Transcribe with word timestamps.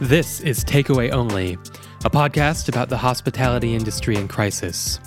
This 0.00 0.38
is 0.42 0.64
Takeaway 0.64 1.10
Only, 1.10 1.54
a 2.04 2.10
podcast 2.10 2.68
about 2.68 2.88
the 2.88 2.96
hospitality 2.96 3.74
industry 3.74 4.14
in 4.14 4.28
crisis. 4.28 5.00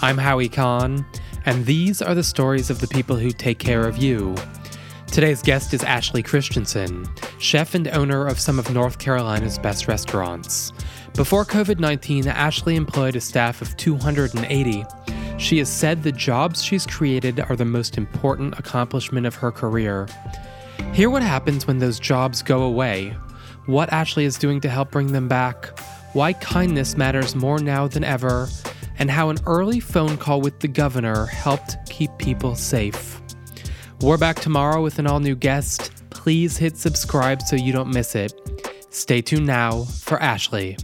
I'm 0.00 0.16
Howie 0.16 0.48
Kahn, 0.48 1.04
and 1.44 1.66
these 1.66 2.00
are 2.00 2.14
the 2.14 2.24
stories 2.24 2.70
of 2.70 2.80
the 2.80 2.88
people 2.88 3.14
who 3.14 3.30
take 3.30 3.58
care 3.58 3.86
of 3.86 3.98
you. 3.98 4.34
Today's 5.08 5.42
guest 5.42 5.74
is 5.74 5.84
Ashley 5.84 6.22
Christensen, 6.22 7.06
chef 7.38 7.74
and 7.74 7.88
owner 7.88 8.26
of 8.26 8.40
some 8.40 8.58
of 8.58 8.72
North 8.72 8.98
Carolina's 8.98 9.58
best 9.58 9.86
restaurants. 9.86 10.72
Before 11.14 11.44
COVID 11.44 11.78
19, 11.78 12.26
Ashley 12.26 12.74
employed 12.74 13.16
a 13.16 13.20
staff 13.20 13.60
of 13.60 13.76
280. 13.76 14.84
She 15.36 15.58
has 15.58 15.68
said 15.68 16.02
the 16.02 16.10
jobs 16.10 16.64
she's 16.64 16.86
created 16.86 17.38
are 17.38 17.56
the 17.56 17.66
most 17.66 17.98
important 17.98 18.58
accomplishment 18.58 19.26
of 19.26 19.34
her 19.34 19.52
career. 19.52 20.08
Hear 20.94 21.10
what 21.10 21.20
happens 21.20 21.66
when 21.66 21.80
those 21.80 22.00
jobs 22.00 22.40
go 22.40 22.62
away 22.62 23.14
what 23.68 23.92
Ashley 23.92 24.24
is 24.24 24.38
doing 24.38 24.62
to 24.62 24.68
help 24.70 24.90
bring 24.90 25.12
them 25.12 25.28
back, 25.28 25.78
why 26.14 26.32
kindness 26.32 26.96
matters 26.96 27.34
more 27.34 27.58
now 27.58 27.86
than 27.86 28.02
ever, 28.02 28.48
and 28.98 29.10
how 29.10 29.28
an 29.28 29.36
early 29.44 29.78
phone 29.78 30.16
call 30.16 30.40
with 30.40 30.58
the 30.60 30.68
governor 30.68 31.26
helped 31.26 31.76
keep 31.90 32.10
people 32.16 32.54
safe. 32.54 33.20
We're 34.00 34.16
back 34.16 34.36
tomorrow 34.36 34.82
with 34.82 34.98
an 34.98 35.06
all 35.06 35.20
new 35.20 35.36
guest. 35.36 35.92
Please 36.08 36.56
hit 36.56 36.78
subscribe 36.78 37.42
so 37.42 37.56
you 37.56 37.74
don't 37.74 37.92
miss 37.92 38.14
it. 38.14 38.32
Stay 38.88 39.20
tuned 39.20 39.46
now 39.46 39.84
for 39.84 40.18
Ashley. 40.18 40.78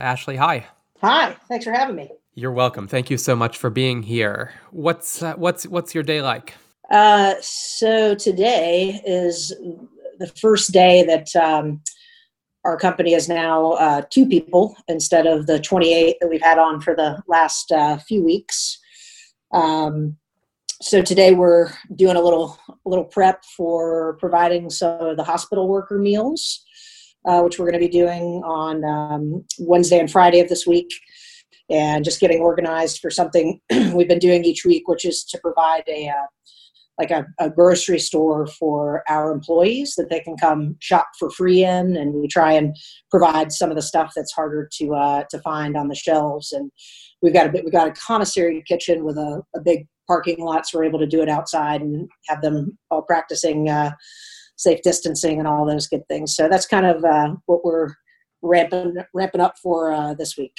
Ashley, 0.00 0.36
hi. 0.36 0.66
Hi, 1.02 1.36
thanks 1.46 1.66
for 1.66 1.72
having 1.72 1.96
me. 1.96 2.10
You're 2.34 2.52
welcome. 2.52 2.88
Thank 2.88 3.10
you 3.10 3.18
so 3.18 3.36
much 3.36 3.58
for 3.58 3.68
being 3.68 4.02
here. 4.02 4.54
What's 4.70 5.22
uh, 5.22 5.34
what's 5.34 5.66
what's 5.66 5.94
your 5.94 6.02
day 6.02 6.22
like? 6.22 6.54
Uh, 6.90 7.34
so 7.40 8.14
today 8.14 9.00
is 9.04 9.54
the 10.18 10.28
first 10.40 10.72
day 10.72 11.02
that 11.04 11.34
um, 11.34 11.80
our 12.64 12.76
company 12.76 13.14
is 13.14 13.28
now 13.28 13.72
uh, 13.72 14.02
two 14.10 14.26
people 14.26 14.76
instead 14.88 15.26
of 15.26 15.46
the 15.46 15.58
28 15.60 16.16
that 16.20 16.28
we've 16.28 16.42
had 16.42 16.58
on 16.58 16.80
for 16.80 16.94
the 16.94 17.20
last 17.26 17.72
uh, 17.72 17.96
few 17.98 18.22
weeks. 18.24 18.78
Um, 19.52 20.16
so 20.80 21.02
today 21.02 21.32
we're 21.32 21.70
doing 21.96 22.16
a 22.16 22.20
little 22.20 22.58
a 22.68 22.88
little 22.88 23.04
prep 23.04 23.44
for 23.56 24.16
providing 24.20 24.68
some 24.70 25.00
of 25.00 25.16
the 25.16 25.24
hospital 25.24 25.68
worker 25.68 25.98
meals, 25.98 26.64
uh, 27.26 27.40
which 27.40 27.58
we're 27.58 27.70
going 27.70 27.80
to 27.80 27.86
be 27.86 27.92
doing 27.92 28.42
on 28.44 28.84
um, 28.84 29.44
Wednesday 29.58 29.98
and 29.98 30.10
Friday 30.10 30.38
of 30.40 30.48
this 30.48 30.66
week, 30.66 30.92
and 31.70 32.04
just 32.04 32.20
getting 32.20 32.40
organized 32.40 33.00
for 33.00 33.10
something 33.10 33.60
we've 33.94 34.08
been 34.08 34.18
doing 34.18 34.44
each 34.44 34.64
week, 34.64 34.86
which 34.86 35.04
is 35.04 35.24
to 35.24 35.38
provide 35.38 35.84
a 35.88 36.08
uh, 36.08 36.26
like 36.98 37.10
a, 37.10 37.26
a, 37.38 37.50
grocery 37.50 37.98
store 37.98 38.46
for 38.46 39.02
our 39.08 39.30
employees 39.30 39.94
that 39.96 40.08
they 40.08 40.20
can 40.20 40.36
come 40.36 40.76
shop 40.80 41.06
for 41.18 41.30
free 41.30 41.62
in 41.62 41.96
and 41.96 42.14
we 42.14 42.26
try 42.26 42.52
and 42.52 42.74
provide 43.10 43.52
some 43.52 43.70
of 43.70 43.76
the 43.76 43.82
stuff 43.82 44.12
that's 44.16 44.32
harder 44.32 44.68
to 44.78 44.94
uh, 44.94 45.24
to 45.30 45.38
find 45.40 45.76
on 45.76 45.88
the 45.88 45.94
shelves. 45.94 46.52
And 46.52 46.70
we've 47.22 47.34
got 47.34 47.46
a 47.46 47.52
bit 47.52 47.64
we've 47.64 47.72
got 47.72 47.88
a 47.88 47.92
commissary 47.92 48.62
kitchen 48.66 49.04
with 49.04 49.18
a, 49.18 49.42
a 49.54 49.60
big 49.60 49.86
parking 50.06 50.38
lot 50.38 50.66
so 50.66 50.78
we're 50.78 50.84
able 50.84 51.00
to 51.00 51.06
do 51.06 51.20
it 51.20 51.28
outside 51.28 51.80
and 51.80 52.08
have 52.28 52.40
them 52.40 52.78
all 52.90 53.02
practicing 53.02 53.68
uh, 53.68 53.90
safe 54.56 54.80
distancing 54.82 55.38
and 55.38 55.46
all 55.46 55.66
those 55.66 55.86
good 55.86 56.06
things. 56.08 56.34
So 56.34 56.48
that's 56.48 56.66
kind 56.66 56.86
of 56.86 57.04
uh, 57.04 57.34
what 57.46 57.64
we're 57.64 57.90
ramping 58.42 58.96
ramping 59.14 59.40
up 59.40 59.54
for 59.62 59.92
uh, 59.92 60.14
this 60.14 60.36
week. 60.36 60.56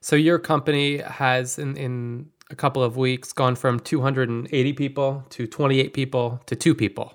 So 0.00 0.16
your 0.16 0.38
company 0.38 0.98
has 0.98 1.58
in 1.58 1.76
in 1.76 2.26
a 2.54 2.56
couple 2.56 2.84
of 2.84 2.96
weeks 2.96 3.32
gone 3.32 3.56
from 3.56 3.80
280 3.80 4.72
people 4.74 5.24
to 5.28 5.44
28 5.44 5.92
people 5.92 6.40
to 6.46 6.54
two 6.54 6.72
people. 6.72 7.12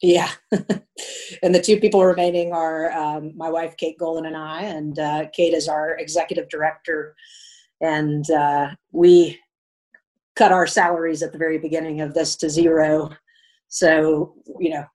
Yeah. 0.00 0.30
and 1.42 1.54
the 1.54 1.60
two 1.60 1.78
people 1.78 2.02
remaining 2.02 2.54
are 2.54 2.90
um, 2.92 3.36
my 3.36 3.50
wife, 3.50 3.76
Kate 3.76 3.98
Goalen, 3.98 4.26
and 4.26 4.34
I. 4.34 4.62
And 4.62 4.98
uh, 4.98 5.26
Kate 5.34 5.52
is 5.52 5.68
our 5.68 5.98
executive 5.98 6.48
director. 6.48 7.14
And 7.82 8.28
uh, 8.30 8.70
we 8.92 9.38
cut 10.36 10.52
our 10.52 10.66
salaries 10.66 11.22
at 11.22 11.32
the 11.32 11.38
very 11.38 11.58
beginning 11.58 12.00
of 12.00 12.14
this 12.14 12.34
to 12.36 12.48
zero. 12.48 13.10
So, 13.68 14.34
you 14.58 14.70
know, 14.70 14.86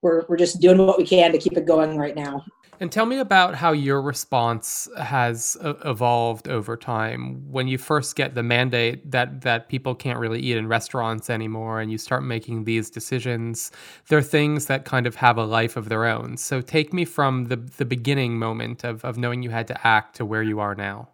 we're, 0.00 0.26
we're 0.28 0.36
just 0.36 0.60
doing 0.60 0.78
what 0.78 0.98
we 0.98 1.04
can 1.04 1.32
to 1.32 1.38
keep 1.38 1.56
it 1.56 1.66
going 1.66 1.98
right 1.98 2.14
now. 2.14 2.44
And 2.80 2.92
tell 2.92 3.06
me 3.06 3.18
about 3.18 3.56
how 3.56 3.72
your 3.72 4.00
response 4.00 4.88
has 4.96 5.56
evolved 5.84 6.48
over 6.48 6.76
time. 6.76 7.42
When 7.50 7.66
you 7.66 7.76
first 7.76 8.14
get 8.14 8.36
the 8.36 8.42
mandate 8.44 9.10
that 9.10 9.40
that 9.40 9.68
people 9.68 9.96
can't 9.96 10.18
really 10.18 10.40
eat 10.40 10.56
in 10.56 10.68
restaurants 10.68 11.28
anymore, 11.28 11.80
and 11.80 11.90
you 11.90 11.98
start 11.98 12.22
making 12.22 12.64
these 12.64 12.88
decisions, 12.90 13.72
they're 14.08 14.22
things 14.22 14.66
that 14.66 14.84
kind 14.84 15.06
of 15.06 15.16
have 15.16 15.38
a 15.38 15.44
life 15.44 15.76
of 15.76 15.88
their 15.88 16.06
own. 16.06 16.36
So 16.36 16.60
take 16.60 16.92
me 16.92 17.04
from 17.04 17.46
the 17.46 17.56
the 17.56 17.84
beginning 17.84 18.38
moment 18.38 18.84
of 18.84 19.04
of 19.04 19.18
knowing 19.18 19.42
you 19.42 19.50
had 19.50 19.66
to 19.68 19.86
act 19.86 20.16
to 20.16 20.24
where 20.24 20.42
you 20.42 20.60
are 20.60 20.74
now. 20.76 21.08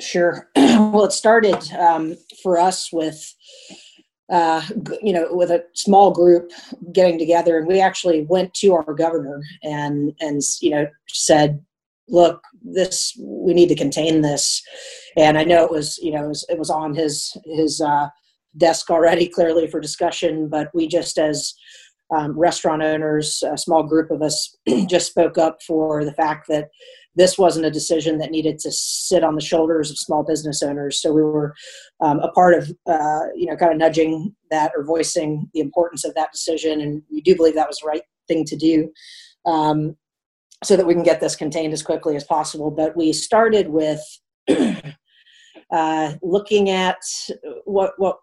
Sure. 0.00 0.50
well, 0.56 1.04
it 1.06 1.12
started 1.12 1.70
um, 1.72 2.16
for 2.42 2.58
us 2.58 2.92
with 2.92 3.34
uh, 4.28 4.62
you 5.02 5.12
know, 5.12 5.28
with 5.30 5.50
a 5.50 5.64
small 5.74 6.10
group 6.10 6.50
getting 6.92 7.18
together, 7.18 7.58
and 7.58 7.68
we 7.68 7.80
actually 7.80 8.22
went 8.22 8.52
to 8.54 8.74
our 8.74 8.94
governor 8.94 9.40
and 9.62 10.12
and 10.20 10.40
you 10.60 10.70
know 10.70 10.86
said, 11.08 11.62
"Look, 12.08 12.42
this 12.62 13.16
we 13.20 13.54
need 13.54 13.68
to 13.68 13.76
contain 13.76 14.22
this." 14.22 14.62
And 15.16 15.38
I 15.38 15.44
know 15.44 15.64
it 15.64 15.70
was 15.70 15.98
you 15.98 16.12
know 16.12 16.24
it 16.24 16.28
was, 16.28 16.46
it 16.48 16.58
was 16.58 16.70
on 16.70 16.94
his 16.94 17.36
his 17.44 17.80
uh, 17.80 18.08
desk 18.56 18.90
already, 18.90 19.28
clearly 19.34 19.68
for 19.68 19.80
discussion, 19.80 20.48
but 20.48 20.70
we 20.74 20.88
just 20.88 21.18
as 21.18 21.54
um, 22.14 22.38
restaurant 22.38 22.82
owners, 22.82 23.42
a 23.42 23.58
small 23.58 23.82
group 23.82 24.10
of 24.10 24.22
us, 24.22 24.56
just 24.88 25.10
spoke 25.10 25.38
up 25.38 25.58
for 25.62 26.04
the 26.04 26.12
fact 26.12 26.46
that 26.48 26.68
this 27.16 27.38
wasn't 27.38 27.66
a 27.66 27.70
decision 27.70 28.18
that 28.18 28.30
needed 28.30 28.58
to 28.60 28.70
sit 28.70 29.24
on 29.24 29.34
the 29.34 29.40
shoulders 29.40 29.90
of 29.90 29.98
small 29.98 30.22
business 30.22 30.62
owners. 30.62 31.00
So 31.00 31.12
we 31.12 31.22
were 31.22 31.54
um, 32.00 32.20
a 32.20 32.30
part 32.30 32.54
of, 32.54 32.70
uh, 32.86 33.26
you 33.34 33.46
know, 33.46 33.56
kind 33.56 33.72
of 33.72 33.78
nudging 33.78 34.34
that 34.50 34.72
or 34.76 34.84
voicing 34.84 35.50
the 35.54 35.60
importance 35.60 36.04
of 36.04 36.14
that 36.14 36.32
decision. 36.32 36.80
And 36.80 37.02
we 37.10 37.22
do 37.22 37.34
believe 37.34 37.54
that 37.54 37.68
was 37.68 37.78
the 37.78 37.88
right 37.88 38.02
thing 38.28 38.44
to 38.44 38.56
do 38.56 38.92
um, 39.46 39.96
so 40.62 40.76
that 40.76 40.86
we 40.86 40.94
can 40.94 41.02
get 41.02 41.20
this 41.20 41.36
contained 41.36 41.72
as 41.72 41.82
quickly 41.82 42.16
as 42.16 42.24
possible. 42.24 42.70
But 42.70 42.96
we 42.96 43.12
started 43.12 43.68
with 43.68 44.00
uh, 45.72 46.12
looking 46.22 46.70
at 46.70 46.98
what, 47.64 47.92
what, 47.96 48.18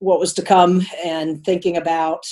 what 0.00 0.20
was 0.20 0.34
to 0.34 0.42
come 0.42 0.82
and 1.04 1.44
thinking 1.44 1.76
about 1.76 2.26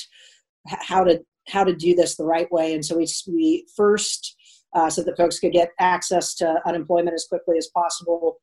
how 0.66 1.05
to 1.05 1.21
how 1.49 1.62
to 1.62 1.75
do 1.75 1.94
this 1.94 2.16
the 2.16 2.25
right 2.25 2.50
way. 2.50 2.75
And 2.75 2.84
so 2.84 2.97
we, 2.97 3.06
we 3.28 3.66
first 3.76 4.34
uh, 4.74 4.90
so 4.90 5.02
that 5.02 5.16
folks 5.16 5.38
could 5.38 5.52
get 5.52 5.70
access 5.78 6.34
to 6.34 6.60
unemployment 6.66 7.14
as 7.14 7.26
quickly 7.28 7.56
as 7.56 7.68
possible. 7.68 8.36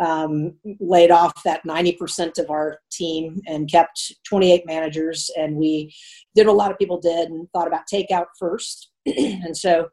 Um, 0.00 0.54
laid 0.78 1.10
off 1.10 1.42
that 1.42 1.66
90% 1.66 2.38
of 2.38 2.50
our 2.50 2.78
team 2.92 3.40
and 3.48 3.68
kept 3.68 4.14
28 4.28 4.64
managers. 4.64 5.28
And 5.36 5.56
we 5.56 5.92
did 6.36 6.46
what 6.46 6.52
a 6.52 6.56
lot 6.56 6.70
of 6.70 6.78
people 6.78 7.00
did 7.00 7.30
and 7.30 7.48
thought 7.50 7.66
about 7.66 7.88
takeout 7.92 8.26
first. 8.38 8.92
and 9.06 9.56
so 9.56 9.88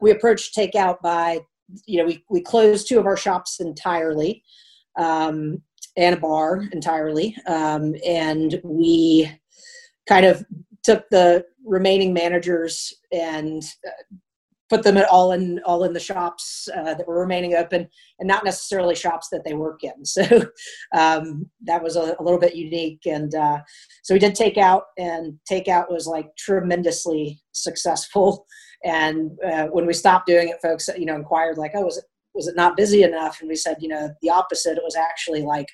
we 0.00 0.10
approached 0.10 0.56
takeout 0.56 1.00
by, 1.00 1.38
you 1.86 1.98
know, 1.98 2.06
we, 2.06 2.24
we 2.28 2.40
closed 2.40 2.88
two 2.88 2.98
of 2.98 3.06
our 3.06 3.16
shops 3.16 3.60
entirely 3.60 4.42
um, 4.98 5.62
and 5.96 6.16
a 6.16 6.18
bar 6.18 6.64
entirely. 6.72 7.36
Um, 7.46 7.94
and 8.04 8.60
we 8.64 9.30
kind 10.08 10.26
of 10.26 10.44
took 10.82 11.08
the 11.10 11.44
remaining 11.64 12.12
managers 12.12 12.92
and 13.12 13.62
uh, 13.86 14.16
put 14.70 14.82
them 14.82 14.96
at 14.96 15.08
all 15.08 15.32
in 15.32 15.60
all 15.64 15.84
in 15.84 15.92
the 15.92 16.00
shops 16.00 16.68
uh, 16.74 16.94
that 16.94 17.06
were 17.06 17.20
remaining 17.20 17.54
open 17.54 17.88
and 18.18 18.26
not 18.26 18.44
necessarily 18.44 18.94
shops 18.94 19.28
that 19.30 19.44
they 19.44 19.54
work 19.54 19.80
in. 19.82 19.92
So 20.04 20.22
um, 20.96 21.50
that 21.64 21.82
was 21.82 21.96
a, 21.96 22.14
a, 22.18 22.22
little 22.22 22.38
bit 22.38 22.54
unique 22.54 23.00
and 23.04 23.34
uh, 23.34 23.58
so 24.02 24.14
we 24.14 24.20
did 24.20 24.34
take 24.34 24.56
out 24.56 24.84
and 24.96 25.38
takeout 25.50 25.90
was 25.90 26.06
like 26.06 26.26
tremendously 26.36 27.40
successful. 27.52 28.46
And 28.86 29.30
uh, 29.42 29.68
when 29.68 29.86
we 29.86 29.94
stopped 29.94 30.26
doing 30.26 30.50
it 30.50 30.60
folks 30.60 30.90
you 30.98 31.06
know 31.06 31.14
inquired 31.14 31.56
like 31.56 31.70
oh 31.74 31.86
was 31.86 31.96
it 31.96 32.04
was 32.34 32.48
it 32.48 32.54
not 32.54 32.76
busy 32.76 33.02
enough? 33.02 33.40
And 33.40 33.48
we 33.48 33.56
said 33.56 33.78
you 33.80 33.88
know 33.88 34.10
the 34.20 34.28
opposite. 34.28 34.76
It 34.76 34.84
was 34.84 34.94
actually 34.94 35.40
like 35.40 35.68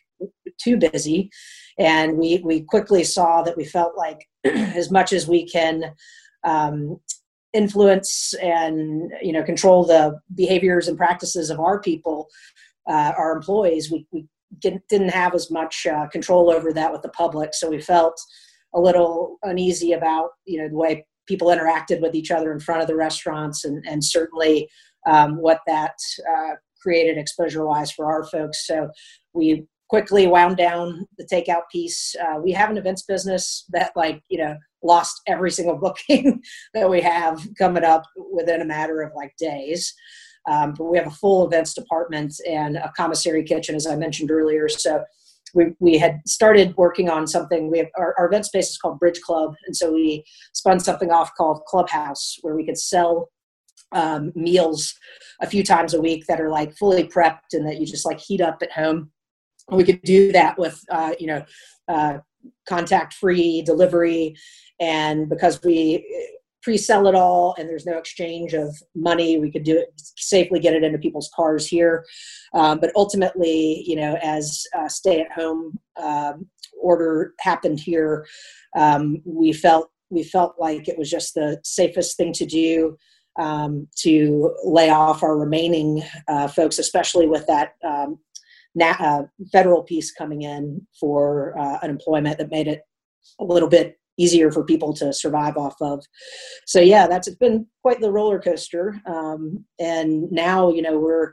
too 0.62 0.76
busy. 0.76 1.28
And 1.76 2.16
we 2.16 2.40
we 2.44 2.60
quickly 2.60 3.02
saw 3.02 3.42
that 3.42 3.56
we 3.56 3.64
felt 3.64 3.96
like 3.96 4.28
as 4.44 4.92
much 4.92 5.12
as 5.12 5.26
we 5.26 5.44
can 5.44 5.92
um, 6.44 7.00
influence 7.52 8.32
and 8.42 9.12
you 9.20 9.32
know 9.32 9.42
control 9.42 9.84
the 9.84 10.18
behaviors 10.34 10.86
and 10.86 10.96
practices 10.96 11.50
of 11.50 11.58
our 11.58 11.80
people 11.80 12.28
uh, 12.88 13.12
our 13.18 13.36
employees 13.36 13.90
we, 13.90 14.06
we 14.12 14.26
didn't, 14.58 15.10
have 15.10 15.34
as 15.34 15.50
much 15.50 15.86
uh, 15.86 16.06
control 16.08 16.50
over 16.50 16.72
that 16.72 16.92
with 16.92 17.02
the 17.02 17.08
public. 17.10 17.54
So 17.54 17.70
we 17.70 17.80
felt 17.80 18.20
a 18.74 18.80
little 18.80 19.38
uneasy 19.42 19.92
about 19.92 20.30
you 20.44 20.60
know 20.60 20.68
the 20.68 20.76
way 20.76 21.06
people 21.26 21.48
interacted 21.48 22.00
with 22.00 22.14
each 22.14 22.30
other 22.30 22.52
in 22.52 22.60
front 22.60 22.82
of 22.82 22.88
the 22.88 22.96
restaurants 22.96 23.64
and, 23.64 23.84
and 23.86 24.04
certainly 24.04 24.68
um, 25.06 25.36
what 25.36 25.60
that 25.66 25.94
uh, 26.28 26.54
created 26.82 27.18
exposure 27.18 27.64
wise 27.64 27.92
for 27.92 28.06
our 28.06 28.24
folks. 28.24 28.66
So 28.66 28.90
we 29.32 29.66
quickly 29.88 30.26
wound 30.26 30.56
down 30.56 31.06
the 31.18 31.26
takeout 31.26 31.62
piece. 31.70 32.14
Uh, 32.20 32.40
we 32.42 32.52
have 32.52 32.70
an 32.70 32.78
events 32.78 33.02
business 33.02 33.64
that 33.70 33.92
like 33.96 34.22
you 34.28 34.38
know 34.38 34.56
lost 34.82 35.20
every 35.26 35.50
single 35.50 35.76
booking 35.76 36.42
that 36.74 36.88
we 36.88 37.00
have 37.00 37.46
coming 37.58 37.84
up 37.84 38.04
within 38.32 38.60
a 38.60 38.66
matter 38.66 39.02
of 39.02 39.12
like 39.14 39.34
days. 39.38 39.94
Um, 40.50 40.74
but 40.76 40.84
we 40.84 40.96
have 40.96 41.06
a 41.06 41.10
full 41.12 41.46
events 41.46 41.74
department 41.74 42.34
and 42.48 42.76
a 42.76 42.92
commissary 42.96 43.44
kitchen, 43.44 43.74
as 43.74 43.86
I 43.86 43.96
mentioned 43.96 44.30
earlier. 44.30 44.68
So 44.68 45.04
we, 45.54 45.74
we 45.80 45.98
had 45.98 46.20
started 46.26 46.76
working 46.76 47.08
on 47.08 47.26
something. 47.26 47.70
We 47.70 47.78
have 47.78 47.88
our, 47.98 48.14
our 48.18 48.26
event 48.26 48.46
space 48.46 48.70
is 48.70 48.78
called 48.78 48.98
Bridge 48.98 49.20
Club, 49.20 49.54
and 49.66 49.76
so 49.76 49.92
we 49.92 50.24
spun 50.52 50.80
something 50.80 51.10
off 51.10 51.32
called 51.36 51.64
Clubhouse, 51.66 52.38
where 52.42 52.54
we 52.54 52.64
could 52.64 52.78
sell 52.78 53.30
um, 53.92 54.32
meals 54.34 54.94
a 55.40 55.46
few 55.46 55.64
times 55.64 55.94
a 55.94 56.00
week 56.00 56.24
that 56.28 56.40
are 56.40 56.50
like 56.50 56.76
fully 56.76 57.04
prepped 57.04 57.52
and 57.52 57.66
that 57.66 57.80
you 57.80 57.86
just 57.86 58.06
like 58.06 58.20
heat 58.20 58.40
up 58.40 58.62
at 58.62 58.72
home. 58.72 59.10
We 59.70 59.84
could 59.84 60.02
do 60.02 60.32
that 60.32 60.58
with 60.58 60.80
uh, 60.90 61.14
you 61.18 61.26
know 61.26 61.44
uh, 61.88 62.18
contact 62.68 63.14
free 63.14 63.62
delivery, 63.62 64.36
and 64.80 65.28
because 65.28 65.62
we 65.62 66.04
pre-sell 66.62 67.06
it 67.06 67.14
all 67.14 67.54
and 67.58 67.68
there's 67.68 67.86
no 67.86 67.96
exchange 67.96 68.52
of 68.52 68.76
money 68.94 69.38
we 69.38 69.50
could 69.50 69.62
do 69.62 69.78
it 69.78 69.92
safely 69.96 70.60
get 70.60 70.74
it 70.74 70.84
into 70.84 70.98
people's 70.98 71.30
cars 71.34 71.66
here. 71.66 72.04
Um, 72.54 72.80
but 72.80 72.92
ultimately 72.96 73.82
you 73.86 73.96
know 73.96 74.16
as 74.22 74.66
stay 74.88 75.20
at 75.20 75.32
home 75.32 75.78
um, 76.02 76.46
order 76.80 77.34
happened 77.40 77.80
here 77.80 78.26
um, 78.76 79.22
we 79.24 79.52
felt 79.52 79.90
we 80.10 80.24
felt 80.24 80.56
like 80.58 80.88
it 80.88 80.98
was 80.98 81.10
just 81.10 81.34
the 81.34 81.58
safest 81.64 82.16
thing 82.16 82.32
to 82.34 82.46
do 82.46 82.96
um, 83.38 83.88
to 83.96 84.54
lay 84.64 84.90
off 84.90 85.22
our 85.22 85.36
remaining 85.36 86.02
uh, 86.28 86.48
folks 86.48 86.78
especially 86.78 87.26
with 87.26 87.46
that 87.46 87.74
um, 87.86 88.18
na- 88.74 88.96
uh, 88.98 89.22
federal 89.52 89.82
piece 89.82 90.12
coming 90.12 90.42
in 90.42 90.86
for 90.98 91.58
uh, 91.58 91.78
unemployment 91.82 92.38
that 92.38 92.50
made 92.50 92.68
it 92.68 92.82
a 93.38 93.44
little 93.44 93.68
bit 93.68 93.98
easier 94.18 94.50
for 94.50 94.64
people 94.64 94.92
to 94.94 95.12
survive 95.12 95.56
off 95.56 95.76
of. 95.80 96.04
So 96.66 96.80
yeah, 96.80 97.06
that's 97.06 97.28
it's 97.28 97.36
been 97.36 97.66
quite 97.82 98.00
the 98.00 98.12
roller 98.12 98.40
coaster. 98.40 99.00
Um, 99.06 99.64
and 99.78 100.30
now 100.30 100.70
you 100.70 100.82
know 100.82 100.98
we're 100.98 101.32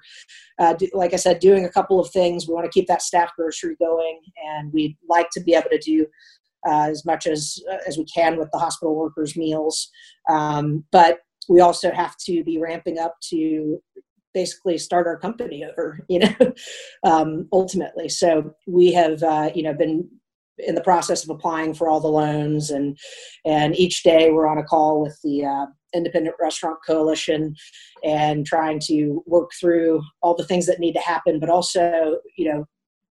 uh, 0.59 0.73
do, 0.73 0.87
like 0.93 1.13
I 1.13 1.17
said, 1.17 1.39
doing 1.39 1.65
a 1.65 1.71
couple 1.71 1.99
of 1.99 2.09
things. 2.11 2.47
We 2.47 2.53
want 2.53 2.65
to 2.65 2.71
keep 2.71 2.87
that 2.87 3.01
staff 3.01 3.31
grocery 3.35 3.75
going, 3.79 4.19
and 4.45 4.71
we'd 4.73 4.97
like 5.07 5.29
to 5.31 5.41
be 5.41 5.53
able 5.53 5.69
to 5.69 5.79
do. 5.79 6.07
Uh, 6.67 6.89
as 6.89 7.05
much 7.05 7.27
as 7.27 7.63
uh, 7.71 7.77
as 7.87 7.99
we 7.99 8.05
can 8.05 8.35
with 8.35 8.49
the 8.51 8.57
hospital 8.57 8.95
workers 8.95 9.37
meals 9.37 9.89
um, 10.27 10.83
but 10.91 11.19
we 11.47 11.61
also 11.61 11.91
have 11.91 12.17
to 12.17 12.43
be 12.43 12.57
ramping 12.57 12.97
up 12.97 13.15
to 13.21 13.81
basically 14.33 14.77
start 14.77 15.05
our 15.05 15.17
company 15.17 15.63
over 15.63 15.99
you 16.09 16.19
know 16.19 16.53
um, 17.03 17.47
ultimately 17.53 18.09
so 18.09 18.53
we 18.65 18.91
have 18.91 19.21
uh, 19.21 19.49
you 19.53 19.63
know 19.63 19.73
been 19.73 20.09
in 20.59 20.75
the 20.75 20.81
process 20.81 21.23
of 21.23 21.29
applying 21.29 21.73
for 21.73 21.87
all 21.87 21.99
the 21.99 22.07
loans 22.07 22.71
and 22.71 22.97
and 23.45 23.75
each 23.75 24.03
day 24.03 24.31
we're 24.31 24.47
on 24.47 24.57
a 24.57 24.63
call 24.63 25.01
with 25.01 25.17
the 25.23 25.45
uh, 25.45 25.65
independent 25.93 26.35
restaurant 26.41 26.77
coalition 26.85 27.55
and 28.03 28.45
trying 28.45 28.79
to 28.79 29.23
work 29.25 29.51
through 29.59 30.01
all 30.21 30.35
the 30.35 30.45
things 30.45 30.65
that 30.65 30.79
need 30.79 30.93
to 30.93 30.99
happen 30.99 31.39
but 31.39 31.49
also 31.49 32.17
you 32.37 32.51
know 32.51 32.65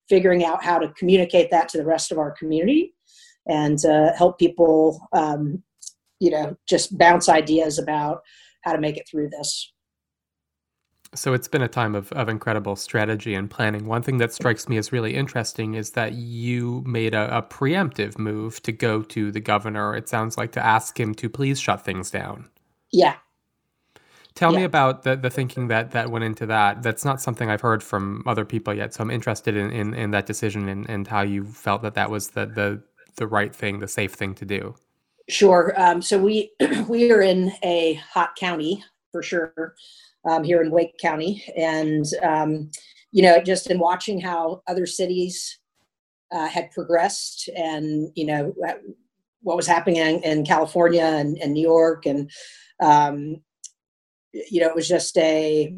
figuring 0.09 0.45
out 0.45 0.63
how 0.63 0.79
to 0.79 0.93
communicate 0.99 1.51
that 1.51 1.69
to 1.69 1.79
the 1.79 1.87
rest 1.87 2.13
of 2.13 2.19
our 2.19 2.33
community 2.33 2.95
and 3.49 3.85
uh, 3.85 4.13
help 4.17 4.39
people 4.39 5.01
um, 5.13 5.63
you 6.21 6.31
know 6.31 6.57
just 6.69 6.97
bounce 6.99 7.29
ideas 7.29 7.79
about 7.79 8.21
how 8.63 8.73
to 8.73 8.81
make 8.81 8.97
it 8.97 9.07
through 9.09 9.29
this 9.31 9.73
so 11.15 11.33
it's 11.33 11.49
been 11.49 11.63
a 11.63 11.69
time 11.69 11.95
of, 11.95 12.13
of 12.13 12.29
incredible 12.29 12.77
strategy 12.77 13.35
and 13.35 13.51
planning. 13.51 13.87
One 13.87 14.03
thing 14.03 14.19
that 14.19 14.33
strikes 14.33 14.69
me 14.69 14.77
as 14.77 14.93
really 14.93 15.15
interesting 15.15 15.75
is 15.75 15.91
that 15.93 16.15
you 16.15 16.83
made 16.87 17.15
a, 17.15 17.39
a, 17.39 17.43
preemptive 17.43 18.19
move 18.19 18.63
to 18.63 18.73
go 18.73 19.03
to 19.03 19.31
the 19.31 19.41
governor, 19.41 19.95
it 19.95 20.09
sounds 20.09 20.37
like, 20.37 20.53
to 20.53 20.65
ask 20.65 20.99
him 20.99 21.15
to 21.15 21.29
please 21.29 21.61
shut 21.61 21.85
things 21.85 22.11
down. 22.11 22.49
Yeah. 22.91 23.17
Tell 24.35 24.53
yeah. 24.53 24.59
me 24.59 24.65
about 24.65 25.05
the, 25.05 25.17
the 25.17 25.31
thinking 25.31 25.69
that, 25.69 25.93
that 25.93 26.11
went 26.11 26.25
into 26.25 26.47
that. 26.47 26.83
That's 26.83 27.05
not 27.05 27.21
something 27.21 27.51
I've 27.51 27.63
heard 27.63 27.83
from 27.83 28.23
other 28.27 28.45
people 28.45 28.75
yet. 28.75 28.93
So 28.93 29.03
I'm 29.03 29.11
interested 29.11 29.57
in, 29.57 29.71
in, 29.71 29.95
in 29.95 30.11
that 30.11 30.27
decision 30.27 30.69
and, 30.69 30.89
and 30.91 31.07
how 31.07 31.23
you 31.23 31.45
felt 31.45 31.83
that 31.83 31.95
that 31.95 32.11
was 32.11 32.31
the, 32.31 32.47
the, 32.47 32.83
the 33.17 33.27
right 33.27 33.55
thing, 33.55 33.79
the 33.79 33.89
safe 33.89 34.13
thing 34.13 34.35
to 34.35 34.45
do. 34.45 34.75
Sure. 35.29 35.73
Um, 35.77 36.03
so 36.03 36.19
we 36.19 36.53
we 36.89 37.11
are 37.11 37.21
in 37.21 37.53
a 37.65 37.95
hot 37.95 38.37
county 38.37 38.85
for 39.11 39.23
sure 39.23 39.75
um, 40.29 40.45
here 40.45 40.63
in 40.63 40.71
Wake 40.71 40.99
County. 40.99 41.45
And, 41.57 42.05
um, 42.23 42.71
you 43.13 43.23
know, 43.23 43.41
just 43.41 43.71
in 43.71 43.79
watching 43.79 44.21
how 44.21 44.63
other 44.67 44.87
cities 44.87 45.59
uh, 46.33 46.49
had 46.49 46.71
progressed 46.73 47.49
and, 47.57 48.11
you 48.15 48.27
know, 48.27 48.53
what 49.43 49.57
was 49.57 49.67
happening 49.67 49.97
in, 49.97 50.23
in 50.23 50.45
California 50.45 51.05
and, 51.05 51.39
and, 51.39 51.55
New 51.55 51.63
York. 51.63 52.05
And, 52.05 52.31
um, 52.83 53.37
you 54.33 54.61
know, 54.61 54.69
it 54.69 54.75
was 54.75 54.89
just 54.89 55.17
a, 55.19 55.75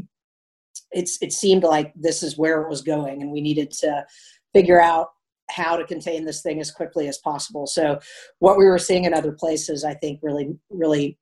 it's, 0.90 1.20
it 1.20 1.32
seemed 1.32 1.64
like 1.64 1.92
this 1.94 2.22
is 2.22 2.38
where 2.38 2.62
it 2.62 2.70
was 2.70 2.80
going 2.80 3.20
and 3.20 3.30
we 3.30 3.42
needed 3.42 3.70
to 3.72 4.06
figure 4.54 4.80
out 4.80 5.08
how 5.50 5.76
to 5.76 5.84
contain 5.84 6.24
this 6.24 6.42
thing 6.42 6.60
as 6.60 6.70
quickly 6.70 7.08
as 7.08 7.18
possible. 7.18 7.66
So 7.66 7.98
what 8.38 8.58
we 8.58 8.64
were 8.64 8.78
seeing 8.78 9.04
in 9.04 9.14
other 9.14 9.32
places, 9.32 9.84
I 9.84 9.94
think 9.94 10.20
really, 10.22 10.56
really 10.70 11.18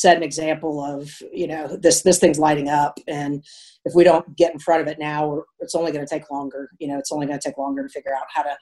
set 0.00 0.16
an 0.16 0.22
example 0.22 0.82
of 0.82 1.10
you 1.32 1.46
know 1.46 1.76
this 1.80 2.02
this 2.02 2.18
thing's 2.18 2.38
lighting 2.38 2.68
up 2.68 2.98
and 3.06 3.44
if 3.84 3.94
we 3.94 4.04
don't 4.04 4.36
get 4.36 4.52
in 4.52 4.58
front 4.58 4.80
of 4.80 4.88
it 4.88 4.98
now 4.98 5.42
it's 5.60 5.74
only 5.74 5.92
going 5.92 6.04
to 6.04 6.12
take 6.12 6.30
longer 6.30 6.70
you 6.78 6.88
know 6.88 6.98
it's 6.98 7.12
only 7.12 7.26
going 7.26 7.38
to 7.38 7.48
take 7.48 7.58
longer 7.58 7.82
to 7.82 7.88
figure 7.88 8.14
out 8.14 8.26
how 8.28 8.42
to 8.42 8.56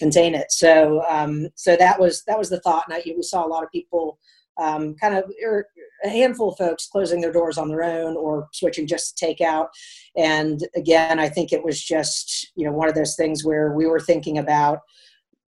contain 0.00 0.34
it. 0.34 0.50
So 0.50 1.04
um, 1.08 1.48
so 1.54 1.76
that 1.76 2.00
was 2.00 2.24
that 2.24 2.38
was 2.38 2.50
the 2.50 2.60
thought 2.60 2.84
and 2.88 2.94
I, 2.94 3.02
we 3.06 3.22
saw 3.22 3.46
a 3.46 3.48
lot 3.48 3.62
of 3.62 3.70
people 3.70 4.18
um, 4.60 4.96
kind 4.96 5.14
of 5.14 5.24
er, 5.44 5.66
a 6.04 6.08
handful 6.08 6.50
of 6.50 6.58
folks 6.58 6.88
closing 6.88 7.20
their 7.20 7.32
doors 7.32 7.58
on 7.58 7.68
their 7.68 7.84
own 7.84 8.16
or 8.16 8.48
switching 8.52 8.86
just 8.86 9.16
to 9.16 9.26
takeout 9.26 9.68
and 10.16 10.66
again 10.74 11.18
i 11.18 11.28
think 11.28 11.52
it 11.52 11.62
was 11.62 11.80
just 11.80 12.50
you 12.56 12.66
know 12.66 12.72
one 12.72 12.88
of 12.88 12.94
those 12.94 13.14
things 13.14 13.44
where 13.44 13.72
we 13.72 13.86
were 13.86 14.00
thinking 14.00 14.38
about 14.38 14.80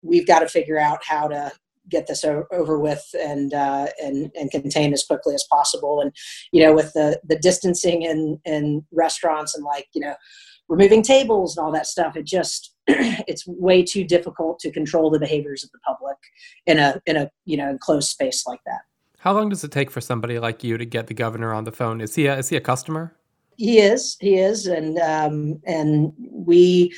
we've 0.02 0.28
got 0.28 0.40
to 0.40 0.48
figure 0.48 0.80
out 0.80 1.00
how 1.06 1.28
to 1.28 1.52
get 1.90 2.08
this 2.08 2.24
over 2.24 2.80
with 2.80 3.06
and 3.20 3.54
uh, 3.54 3.88
and 4.02 4.32
and 4.36 4.52
contain 4.52 4.94
as 4.94 5.04
quickly 5.04 5.36
as 5.36 5.46
possible. 5.50 6.02
And 6.02 6.12
you 6.52 6.64
know, 6.64 6.74
with 6.74 6.94
the 6.94 7.20
the 7.24 7.38
distancing 7.38 8.04
in 8.04 8.40
in 8.46 8.86
restaurants 8.92 9.56
and 9.56 9.64
like 9.64 9.88
you 9.94 10.02
know, 10.02 10.16
removing 10.68 11.02
tables 11.02 11.58
and 11.58 11.66
all 11.66 11.72
that 11.72 11.88
stuff, 11.88 12.16
it 12.16 12.26
just 12.26 12.76
it's 12.88 13.46
way 13.48 13.84
too 13.84 14.04
difficult 14.04 14.60
to 14.60 14.72
control 14.72 15.10
the 15.10 15.20
behaviors 15.20 15.64
of 15.64 15.72
the 15.72 15.80
public 15.80 16.18
in 16.66 16.80
a 16.80 17.02
in 17.06 17.18
a 17.18 17.30
you 17.46 17.58
know 17.58 17.70
enclosed 17.70 18.10
space 18.10 18.46
like 18.46 18.62
that. 18.66 18.82
How 19.20 19.34
long 19.34 19.50
does 19.50 19.64
it 19.64 19.72
take 19.72 19.92
for 19.92 20.02
somebody 20.02 20.40
like 20.40 20.64
you 20.64 20.78
to 20.78 20.86
get 20.86 21.08
the 21.08 21.14
governor 21.14 21.54
on 21.54 21.64
the 21.64 21.72
phone? 21.72 22.02
Is 22.02 22.16
he 22.16 22.28
a, 22.28 22.38
is 22.38 22.50
he 22.50 22.56
a 22.56 22.62
customer? 22.62 23.16
He 23.58 23.80
is. 23.80 24.16
He 24.20 24.36
is, 24.36 24.68
and 24.68 25.00
um, 25.00 25.60
and 25.66 26.14
we 26.18 26.94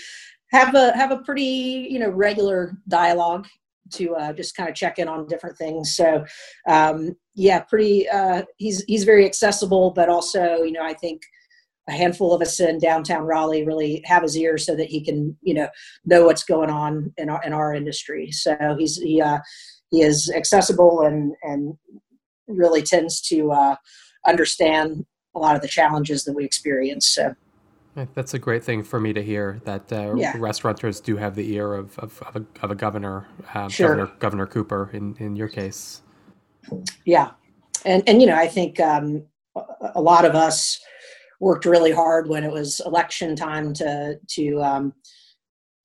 have 0.51 0.75
a 0.75 0.95
have 0.95 1.11
a 1.11 1.19
pretty 1.19 1.87
you 1.89 1.99
know 1.99 2.09
regular 2.09 2.77
dialogue 2.87 3.47
to 3.93 4.15
uh, 4.15 4.33
just 4.33 4.55
kind 4.55 4.69
of 4.69 4.75
check 4.75 4.99
in 4.99 5.07
on 5.07 5.27
different 5.27 5.57
things. 5.57 5.95
So 5.95 6.25
um, 6.67 7.15
yeah, 7.35 7.59
pretty. 7.61 8.07
Uh, 8.09 8.43
he's 8.57 8.83
he's 8.85 9.03
very 9.03 9.25
accessible, 9.25 9.91
but 9.91 10.09
also 10.09 10.63
you 10.63 10.71
know 10.71 10.83
I 10.83 10.93
think 10.93 11.21
a 11.87 11.91
handful 11.91 12.33
of 12.33 12.41
us 12.41 12.59
in 12.59 12.79
downtown 12.79 13.23
Raleigh 13.23 13.65
really 13.65 14.03
have 14.05 14.23
his 14.23 14.37
ear 14.37 14.57
so 14.57 14.75
that 14.75 14.87
he 14.87 15.03
can 15.03 15.35
you 15.41 15.53
know 15.53 15.69
know 16.05 16.25
what's 16.25 16.43
going 16.43 16.69
on 16.69 17.13
in 17.17 17.29
our 17.29 17.43
in 17.43 17.53
our 17.53 17.73
industry. 17.73 18.31
So 18.31 18.55
he's 18.77 18.97
he 18.97 19.21
uh, 19.21 19.39
he 19.89 20.01
is 20.01 20.31
accessible 20.35 21.01
and 21.01 21.33
and 21.43 21.77
really 22.47 22.81
tends 22.81 23.21
to 23.21 23.51
uh, 23.51 23.75
understand 24.27 25.05
a 25.35 25.39
lot 25.39 25.55
of 25.55 25.61
the 25.61 25.67
challenges 25.67 26.23
that 26.23 26.33
we 26.33 26.43
experience. 26.43 27.07
So. 27.07 27.35
That's 27.95 28.33
a 28.33 28.39
great 28.39 28.63
thing 28.63 28.83
for 28.83 28.99
me 28.99 29.13
to 29.13 29.23
hear 29.23 29.61
that 29.65 29.91
uh, 29.91 30.15
yeah. 30.15 30.33
restaurateurs 30.37 31.01
do 31.01 31.17
have 31.17 31.35
the 31.35 31.53
ear 31.53 31.73
of, 31.73 31.97
of, 31.99 32.21
of, 32.21 32.35
a, 32.35 32.45
of 32.63 32.71
a, 32.71 32.75
governor, 32.75 33.27
uh, 33.53 33.67
sure. 33.67 33.89
Governor, 33.89 34.11
Governor 34.19 34.47
Cooper 34.47 34.89
in, 34.93 35.15
in 35.19 35.35
your 35.35 35.47
case. 35.47 36.01
Yeah. 37.05 37.31
And, 37.85 38.03
and 38.07 38.21
you 38.21 38.27
know, 38.27 38.35
I 38.35 38.47
think 38.47 38.79
um, 38.79 39.23
a 39.95 40.01
lot 40.01 40.23
of 40.23 40.35
us 40.35 40.79
worked 41.39 41.65
really 41.65 41.91
hard 41.91 42.29
when 42.29 42.43
it 42.43 42.51
was 42.51 42.79
election 42.85 43.35
time 43.35 43.73
to, 43.73 44.19
to, 44.27 44.61
um, 44.61 44.93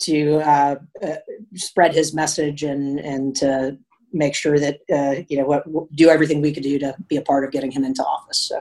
to 0.00 0.36
uh, 0.38 0.74
uh 1.02 1.14
spread 1.54 1.94
his 1.94 2.12
message 2.12 2.64
and, 2.64 2.98
and 3.00 3.34
to 3.36 3.78
make 4.12 4.34
sure 4.34 4.58
that, 4.58 4.80
uh, 4.92 5.22
you 5.28 5.38
know, 5.38 5.44
what, 5.44 5.64
do 5.96 6.10
everything 6.10 6.40
we 6.40 6.52
could 6.52 6.62
do 6.62 6.78
to 6.78 6.94
be 7.08 7.16
a 7.16 7.22
part 7.22 7.44
of 7.44 7.50
getting 7.50 7.70
him 7.70 7.84
into 7.84 8.04
office. 8.04 8.38
So. 8.38 8.60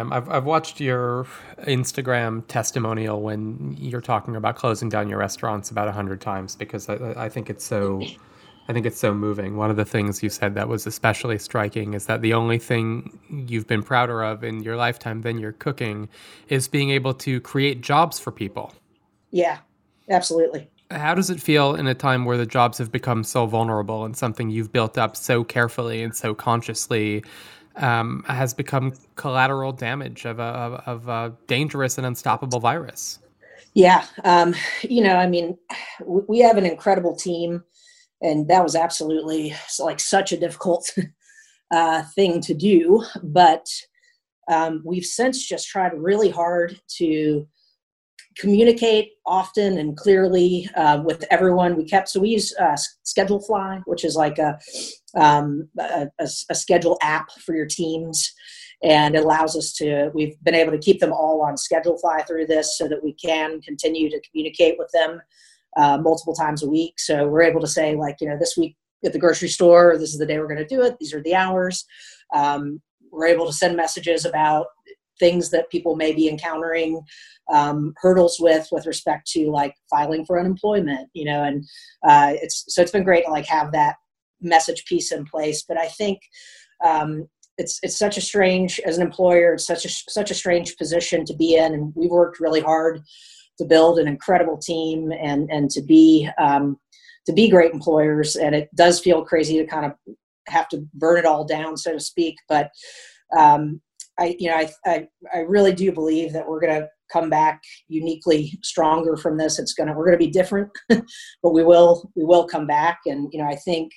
Um, 0.00 0.12
I've 0.12 0.28
I've 0.28 0.44
watched 0.44 0.80
your 0.80 1.26
Instagram 1.60 2.46
testimonial 2.48 3.20
when 3.20 3.76
you're 3.78 4.00
talking 4.00 4.36
about 4.36 4.56
closing 4.56 4.88
down 4.88 5.08
your 5.08 5.18
restaurants 5.18 5.70
about 5.70 5.88
a 5.88 5.92
hundred 5.92 6.20
times 6.20 6.56
because 6.56 6.88
I, 6.88 7.24
I 7.24 7.28
think 7.28 7.50
it's 7.50 7.64
so 7.64 8.02
I 8.68 8.72
think 8.72 8.86
it's 8.86 8.98
so 8.98 9.12
moving. 9.12 9.56
One 9.56 9.70
of 9.70 9.76
the 9.76 9.84
things 9.84 10.22
you 10.22 10.30
said 10.30 10.54
that 10.54 10.68
was 10.68 10.86
especially 10.86 11.38
striking 11.38 11.94
is 11.94 12.06
that 12.06 12.22
the 12.22 12.34
only 12.34 12.58
thing 12.58 13.18
you've 13.28 13.66
been 13.66 13.82
prouder 13.82 14.22
of 14.22 14.44
in 14.44 14.62
your 14.62 14.76
lifetime 14.76 15.22
than 15.22 15.38
your 15.38 15.52
cooking 15.52 16.08
is 16.48 16.68
being 16.68 16.90
able 16.90 17.14
to 17.14 17.40
create 17.40 17.80
jobs 17.80 18.18
for 18.18 18.30
people. 18.30 18.72
Yeah, 19.30 19.58
absolutely. 20.08 20.70
How 20.90 21.14
does 21.14 21.30
it 21.30 21.40
feel 21.40 21.76
in 21.76 21.86
a 21.86 21.94
time 21.94 22.24
where 22.24 22.36
the 22.36 22.46
jobs 22.46 22.78
have 22.78 22.90
become 22.90 23.22
so 23.22 23.46
vulnerable 23.46 24.04
and 24.04 24.16
something 24.16 24.50
you've 24.50 24.72
built 24.72 24.98
up 24.98 25.16
so 25.16 25.44
carefully 25.44 26.02
and 26.02 26.14
so 26.14 26.34
consciously 26.34 27.22
um, 27.76 28.24
has 28.28 28.54
become 28.54 28.92
collateral 29.16 29.72
damage 29.72 30.24
of 30.24 30.38
a, 30.38 30.82
of, 30.86 31.08
a 31.08 31.36
dangerous 31.46 31.98
and 31.98 32.06
unstoppable 32.06 32.60
virus? 32.60 33.18
Yeah, 33.74 34.04
um, 34.24 34.54
you 34.82 35.02
know, 35.02 35.16
I 35.16 35.26
mean, 35.26 35.56
we 36.04 36.40
have 36.40 36.56
an 36.56 36.66
incredible 36.66 37.14
team, 37.14 37.62
and 38.20 38.48
that 38.48 38.64
was 38.64 38.74
absolutely 38.74 39.54
like 39.78 40.00
such 40.00 40.32
a 40.32 40.36
difficult 40.36 40.92
uh, 41.70 42.02
thing 42.14 42.40
to 42.42 42.54
do. 42.54 43.04
But 43.22 43.68
um, 44.50 44.82
we've 44.84 45.04
since 45.04 45.46
just 45.46 45.68
tried 45.68 45.94
really 45.94 46.30
hard 46.30 46.80
to 46.96 47.46
communicate 48.36 49.12
often 49.26 49.78
and 49.78 49.96
clearly 49.96 50.68
uh, 50.76 51.02
with 51.04 51.24
everyone. 51.30 51.76
We 51.76 51.84
kept 51.84 52.08
so 52.08 52.20
we 52.20 52.30
use 52.30 52.54
uh, 52.58 52.76
Schedulefly, 53.04 53.82
which 53.86 54.04
is 54.04 54.16
like 54.16 54.38
a, 54.38 54.58
um, 55.14 55.68
a, 55.78 56.08
a, 56.18 56.54
schedule 56.54 56.96
app 57.02 57.30
for 57.32 57.54
your 57.54 57.66
teams, 57.66 58.32
and 58.82 59.14
it 59.14 59.24
allows 59.24 59.56
us 59.56 59.72
to. 59.74 60.10
We've 60.14 60.40
been 60.42 60.54
able 60.54 60.72
to 60.72 60.78
keep 60.78 61.00
them 61.00 61.12
all 61.12 61.42
on 61.42 61.56
Schedulefly 61.56 62.26
through 62.26 62.46
this, 62.46 62.78
so 62.78 62.88
that 62.88 63.02
we 63.02 63.14
can 63.14 63.60
continue 63.62 64.08
to 64.10 64.20
communicate 64.30 64.76
with 64.78 64.90
them 64.92 65.20
uh, 65.76 65.98
multiple 65.98 66.34
times 66.34 66.62
a 66.62 66.68
week. 66.68 66.94
So 66.98 67.28
we're 67.28 67.42
able 67.42 67.60
to 67.60 67.66
say 67.66 67.96
like, 67.96 68.16
you 68.20 68.28
know, 68.28 68.38
this 68.38 68.56
week 68.56 68.76
at 69.04 69.12
the 69.12 69.18
grocery 69.18 69.48
store, 69.48 69.96
this 69.98 70.12
is 70.12 70.18
the 70.18 70.26
day 70.26 70.38
we're 70.38 70.46
going 70.46 70.58
to 70.58 70.64
do 70.64 70.82
it. 70.82 70.96
These 70.98 71.14
are 71.14 71.22
the 71.22 71.34
hours. 71.34 71.84
Um, 72.34 72.80
we're 73.10 73.26
able 73.26 73.46
to 73.46 73.52
send 73.52 73.76
messages 73.76 74.24
about 74.24 74.66
things 75.20 75.50
that 75.50 75.70
people 75.70 75.94
may 75.94 76.12
be 76.12 76.28
encountering 76.28 77.00
um, 77.52 77.94
hurdles 77.98 78.38
with 78.40 78.66
with 78.72 78.86
respect 78.86 79.28
to 79.28 79.50
like 79.50 79.74
filing 79.88 80.24
for 80.24 80.40
unemployment 80.40 81.08
you 81.12 81.24
know 81.24 81.44
and 81.44 81.64
uh, 82.08 82.32
it's 82.42 82.64
so 82.68 82.82
it's 82.82 82.90
been 82.90 83.04
great 83.04 83.24
to 83.24 83.30
like 83.30 83.46
have 83.46 83.70
that 83.70 83.94
message 84.40 84.84
piece 84.86 85.12
in 85.12 85.24
place. 85.24 85.64
But 85.66 85.78
i 85.78 85.86
think 85.86 86.20
um, 86.84 87.28
it's 87.58 87.78
it's 87.82 87.98
such 87.98 88.16
a 88.16 88.22
strange 88.22 88.80
as 88.80 88.96
an 88.96 89.06
employer 89.06 89.54
it's 89.54 89.66
such 89.66 89.84
a 89.84 89.88
such 89.88 90.30
a 90.30 90.34
strange 90.34 90.76
position 90.76 91.24
to 91.26 91.36
be 91.36 91.56
in. 91.56 91.74
And 91.74 91.92
we've 91.94 92.10
worked 92.10 92.40
really 92.40 92.60
hard 92.60 93.02
to 93.58 93.64
build 93.64 93.98
an 93.98 94.08
incredible 94.08 94.58
team 94.58 95.12
and 95.12 95.50
and 95.50 95.70
to 95.70 95.82
be 95.82 96.28
um, 96.38 96.78
to 97.26 97.32
be 97.32 97.50
great 97.50 97.72
employers. 97.72 98.36
And 98.36 98.54
it 98.54 98.68
does 98.74 99.00
feel 99.00 99.24
crazy 99.24 99.58
to 99.58 99.66
kind 99.66 99.86
of 99.86 99.92
have 100.48 100.68
to 100.70 100.84
burn 100.94 101.18
it 101.18 101.26
all 101.26 101.44
down 101.44 101.76
so 101.76 101.92
to 101.92 102.00
speak. 102.00 102.36
But 102.48 102.70
um, 103.38 103.80
I, 104.20 104.36
you 104.38 104.50
know, 104.50 104.56
I, 104.56 104.70
I, 104.84 105.08
I 105.34 105.38
really 105.38 105.72
do 105.72 105.92
believe 105.92 106.32
that 106.34 106.46
we're 106.46 106.60
going 106.60 106.80
to 106.80 106.88
come 107.10 107.30
back 107.30 107.62
uniquely 107.88 108.58
stronger 108.62 109.16
from 109.16 109.38
this. 109.38 109.58
It's 109.58 109.72
going 109.72 109.88
to, 109.88 109.94
we're 109.94 110.06
going 110.06 110.18
to 110.18 110.24
be 110.24 110.30
different, 110.30 110.70
but 110.88 111.50
we 111.52 111.64
will, 111.64 112.10
we 112.14 112.24
will 112.24 112.46
come 112.46 112.66
back. 112.66 113.00
And, 113.06 113.28
you 113.32 113.40
know, 113.42 113.48
I 113.48 113.56
think 113.56 113.92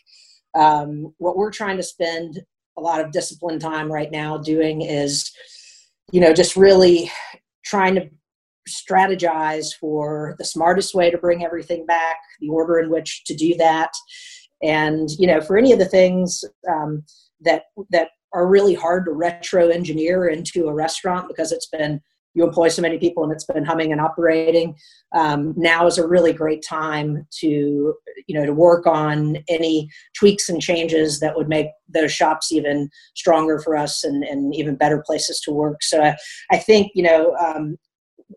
um, 0.58 1.14
what 1.18 1.38
we're 1.38 1.52
trying 1.52 1.78
to 1.78 1.84
spend 1.84 2.42
a 2.78 2.82
lot 2.82 3.02
of 3.02 3.12
discipline 3.12 3.60
time 3.60 3.92
right 3.92 4.12
now 4.12 4.38
doing 4.38 4.82
is, 4.82 5.30
you 6.12 6.22
know, 6.22 6.34
just 6.34 6.56
really 6.56 7.12
trying 7.66 7.96
to 7.96 8.10
strategize 8.68 9.74
for 9.80 10.36
the 10.40 10.46
smartest 10.46 10.96
way 10.96 11.12
to 11.12 11.18
bring 11.18 11.44
everything 11.44 11.86
back, 11.86 12.18
the 12.40 12.50
order 12.50 12.80
in 12.80 12.90
which 12.90 13.24
to 13.26 13.36
do 13.36 13.56
that. 13.58 13.92
And, 14.62 15.10
you 15.20 15.28
know, 15.28 15.42
for 15.42 15.58
any 15.58 15.74
of 15.74 15.80
the 15.80 15.86
things 15.86 16.44
um, 16.70 17.04
that, 17.42 17.64
that 17.92 18.10
are 18.34 18.48
really 18.48 18.74
hard 18.74 19.06
to 19.06 19.12
retro 19.12 19.70
engineer 19.70 20.28
into 20.28 20.68
a 20.68 20.74
restaurant 20.74 21.28
because 21.28 21.52
it's 21.52 21.68
been 21.68 22.02
you 22.36 22.44
employ 22.44 22.68
so 22.68 22.82
many 22.82 22.98
people 22.98 23.24
and 23.24 23.32
it's 23.32 23.46
been 23.46 23.64
humming 23.64 23.92
and 23.92 24.02
operating. 24.02 24.76
Um, 25.16 25.54
now 25.56 25.86
is 25.86 25.98
a 25.98 26.08
really 26.08 26.34
great 26.34 26.64
time 26.68 27.28
to 27.40 27.96
you 28.28 28.36
know 28.36 28.46
to 28.46 28.54
work 28.54 28.88
on 28.88 29.38
any 29.48 29.90
tweaks 30.18 30.50
and 30.50 30.62
changes 30.62 31.20
that 31.20 31.36
would 31.36 31.50
make 31.50 31.68
those 31.88 32.12
shops 32.12 32.52
even 32.52 32.90
stronger 33.16 33.60
for 33.60 33.76
us 33.76 34.04
and, 34.04 34.24
and 34.24 34.56
even 34.56 34.76
better 34.76 35.04
places 35.06 35.40
to 35.42 35.52
work. 35.52 35.84
So 35.84 36.02
i, 36.02 36.16
I 36.52 36.58
think 36.58 36.92
you 36.96 37.04
know 37.04 37.36
um, 37.36 37.78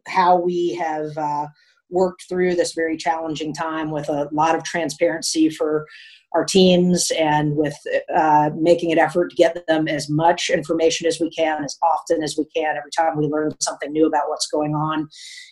how 0.07 0.37
we 0.37 0.75
have 0.75 1.17
uh, 1.17 1.47
worked 1.91 2.25
through 2.29 2.55
this 2.55 2.73
very 2.73 2.97
challenging 2.97 3.53
time 3.53 3.91
with 3.91 4.09
a 4.09 4.29
lot 4.33 4.55
of 4.55 4.65
transparency 4.65 5.49
for 5.49 5.87
our 6.33 6.45
teams 6.45 7.11
and 7.19 7.57
with 7.57 7.77
uh, 8.15 8.51
making 8.57 8.93
an 8.93 8.99
effort 8.99 9.31
to 9.31 9.37
get 9.37 9.67
them 9.67 9.89
as 9.89 10.11
much 10.11 10.51
information 10.51 11.07
as 11.07 11.19
we 11.21 11.31
can 11.31 11.65
as 11.65 11.79
often 11.83 12.23
as 12.23 12.37
we 12.37 12.45
can. 12.55 12.77
Every 12.77 12.91
time 12.91 13.17
we 13.17 13.27
learn 13.27 13.55
something 13.61 13.93
new 13.93 14.07
about 14.07 14.29
what's 14.29 14.49
going 14.49 14.75
on 14.75 15.09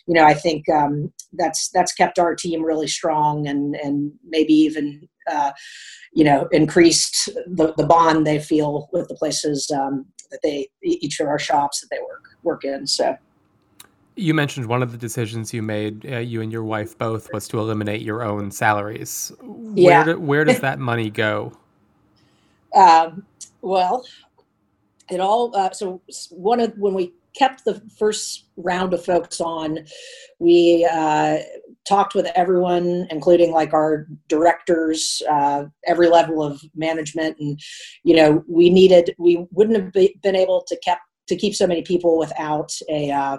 you 0.07 0.13
know 0.13 0.23
i 0.23 0.33
think 0.33 0.67
um, 0.69 1.11
that's 1.33 1.69
that's 1.69 1.93
kept 1.93 2.19
our 2.19 2.35
team 2.35 2.63
really 2.63 2.87
strong 2.87 3.47
and 3.47 3.75
and 3.75 4.11
maybe 4.27 4.53
even 4.53 5.07
uh, 5.31 5.51
you 6.13 6.23
know 6.23 6.47
increased 6.51 7.25
the, 7.47 7.73
the 7.77 7.85
bond 7.85 8.25
they 8.25 8.39
feel 8.39 8.87
with 8.93 9.07
the 9.07 9.15
places 9.15 9.69
um, 9.71 10.05
that 10.31 10.39
they 10.43 10.67
each 10.83 11.19
of 11.19 11.27
our 11.27 11.39
shops 11.39 11.81
that 11.81 11.87
they 11.89 12.01
work 12.01 12.23
work 12.43 12.63
in. 12.63 12.87
So 12.87 13.15
you 14.15 14.33
mentioned 14.33 14.65
one 14.65 14.81
of 14.81 14.91
the 14.91 14.97
decisions 14.97 15.53
you 15.53 15.61
made, 15.61 16.05
uh, 16.05 16.17
you 16.19 16.41
and 16.41 16.51
your 16.51 16.63
wife 16.63 16.97
both, 16.97 17.31
was 17.33 17.47
to 17.49 17.59
eliminate 17.59 18.01
your 18.01 18.23
own 18.23 18.51
salaries. 18.51 19.31
Yeah. 19.73 20.03
Where, 20.03 20.15
do, 20.15 20.19
where 20.19 20.45
does 20.45 20.59
that 20.61 20.79
money 20.79 21.09
go? 21.09 21.53
Um, 22.75 23.25
well, 23.61 24.05
it 25.09 25.19
all. 25.19 25.55
Uh, 25.55 25.71
so 25.71 26.01
one 26.31 26.59
of 26.59 26.73
when 26.77 26.93
we 26.93 27.13
kept 27.37 27.65
the 27.65 27.81
first 27.97 28.45
round 28.57 28.93
of 28.93 29.03
folks 29.03 29.41
on, 29.41 29.79
we 30.39 30.87
uh, 30.91 31.39
talked 31.87 32.15
with 32.15 32.27
everyone, 32.35 33.07
including 33.11 33.51
like 33.51 33.73
our 33.73 34.07
directors, 34.27 35.21
uh, 35.29 35.65
every 35.85 36.07
level 36.07 36.41
of 36.41 36.61
management, 36.75 37.37
and 37.39 37.59
you 38.03 38.15
know 38.15 38.43
we 38.47 38.69
needed. 38.69 39.13
We 39.17 39.45
wouldn't 39.51 39.77
have 39.77 39.93
be, 39.93 40.17
been 40.23 40.35
able 40.35 40.63
to 40.67 40.77
kept 40.77 41.01
to 41.27 41.35
keep 41.35 41.55
so 41.55 41.67
many 41.67 41.81
people 41.81 42.17
without 42.17 42.71
a 42.89 43.11
uh, 43.11 43.37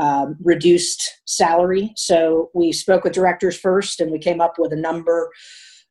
um, 0.00 0.36
reduced 0.42 1.20
salary. 1.26 1.92
So 1.96 2.50
we 2.54 2.72
spoke 2.72 3.04
with 3.04 3.12
directors 3.12 3.58
first, 3.58 4.00
and 4.00 4.10
we 4.10 4.18
came 4.18 4.40
up 4.40 4.54
with 4.58 4.72
a 4.72 4.76
number 4.76 5.30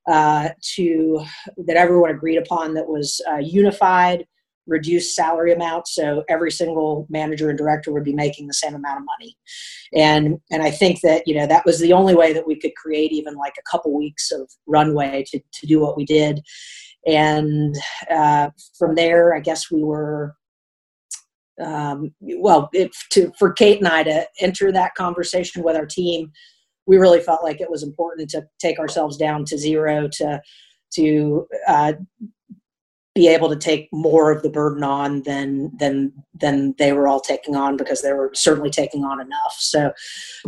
uh, 0.09 0.49
to 0.75 1.23
that 1.57 1.77
everyone 1.77 2.09
agreed 2.09 2.37
upon 2.37 2.73
that 2.73 2.87
was 2.87 3.21
uh, 3.31 3.37
unified, 3.37 4.25
reduced 4.65 5.15
salary 5.15 5.53
amount. 5.53 5.87
So 5.87 6.23
every 6.27 6.51
single 6.51 7.05
manager 7.09 7.49
and 7.49 7.57
director 7.57 7.91
would 7.91 8.03
be 8.03 8.13
making 8.13 8.47
the 8.47 8.53
same 8.53 8.73
amount 8.73 8.99
of 8.99 9.05
money, 9.05 9.37
and 9.93 10.39
and 10.49 10.63
I 10.63 10.71
think 10.71 11.01
that 11.01 11.27
you 11.27 11.35
know 11.35 11.47
that 11.47 11.65
was 11.65 11.79
the 11.79 11.93
only 11.93 12.15
way 12.15 12.33
that 12.33 12.47
we 12.47 12.59
could 12.59 12.75
create 12.75 13.11
even 13.11 13.35
like 13.35 13.53
a 13.59 13.69
couple 13.69 13.95
weeks 13.95 14.31
of 14.31 14.49
runway 14.65 15.23
to 15.27 15.39
to 15.39 15.67
do 15.67 15.79
what 15.79 15.97
we 15.97 16.05
did. 16.05 16.41
And 17.07 17.75
uh, 18.11 18.49
from 18.77 18.93
there, 18.95 19.35
I 19.35 19.39
guess 19.39 19.71
we 19.71 19.83
were 19.83 20.35
um, 21.63 22.13
well, 22.21 22.69
to 23.11 23.31
for 23.37 23.53
Kate 23.53 23.79
and 23.79 23.87
I 23.87 24.03
to 24.03 24.27
enter 24.39 24.71
that 24.71 24.95
conversation 24.95 25.63
with 25.63 25.75
our 25.75 25.85
team, 25.85 26.31
we 26.87 26.97
really 26.97 27.19
felt 27.19 27.43
like 27.43 27.61
it 27.61 27.69
was 27.69 27.83
important 27.83 28.29
to 28.31 28.43
take 28.59 28.79
ourselves 28.79 29.17
down 29.17 29.45
to 29.45 29.57
zero 29.57 30.07
to 30.13 30.41
to 30.95 31.47
uh, 31.67 31.93
be 33.13 33.27
able 33.27 33.49
to 33.49 33.57
take 33.57 33.89
more 33.91 34.31
of 34.31 34.41
the 34.41 34.49
burden 34.49 34.83
on 34.83 35.23
than 35.23 35.71
than 35.77 36.13
than 36.33 36.73
they 36.77 36.93
were 36.93 37.07
all 37.07 37.19
taking 37.19 37.55
on 37.55 37.77
because 37.77 38.01
they 38.01 38.13
were 38.13 38.31
certainly 38.33 38.69
taking 38.69 39.03
on 39.03 39.19
enough. 39.19 39.55
So 39.57 39.91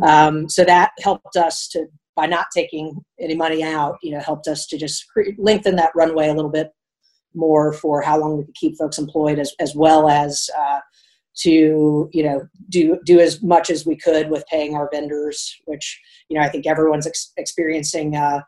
um, 0.01 0.49
so 0.49 0.63
that 0.63 0.91
helped 1.01 1.35
us 1.35 1.67
to 1.69 1.87
by 2.15 2.25
not 2.27 2.47
taking 2.55 3.03
any 3.19 3.35
money 3.35 3.63
out, 3.63 3.97
you 4.03 4.11
know, 4.11 4.19
helped 4.19 4.47
us 4.47 4.67
to 4.67 4.77
just 4.77 5.05
lengthen 5.37 5.75
that 5.75 5.91
runway 5.95 6.29
a 6.29 6.33
little 6.33 6.51
bit 6.51 6.71
more 7.33 7.73
for 7.73 8.01
how 8.01 8.19
long 8.19 8.37
we 8.37 8.45
could 8.45 8.55
keep 8.55 8.77
folks 8.77 8.99
employed 8.99 9.39
as, 9.39 9.53
as 9.59 9.75
well 9.75 10.07
as 10.07 10.49
uh, 10.57 10.79
to 11.35 12.09
you 12.13 12.23
know 12.23 12.47
do 12.69 12.99
do 13.05 13.19
as 13.19 13.41
much 13.41 13.69
as 13.69 13.85
we 13.85 13.95
could 13.95 14.29
with 14.29 14.45
paying 14.47 14.75
our 14.75 14.87
vendors 14.93 15.55
which 15.65 15.99
you 16.29 16.37
know 16.37 16.43
i 16.43 16.49
think 16.49 16.67
everyone's 16.67 17.07
ex- 17.07 17.33
experiencing 17.37 18.15
uh, 18.15 18.39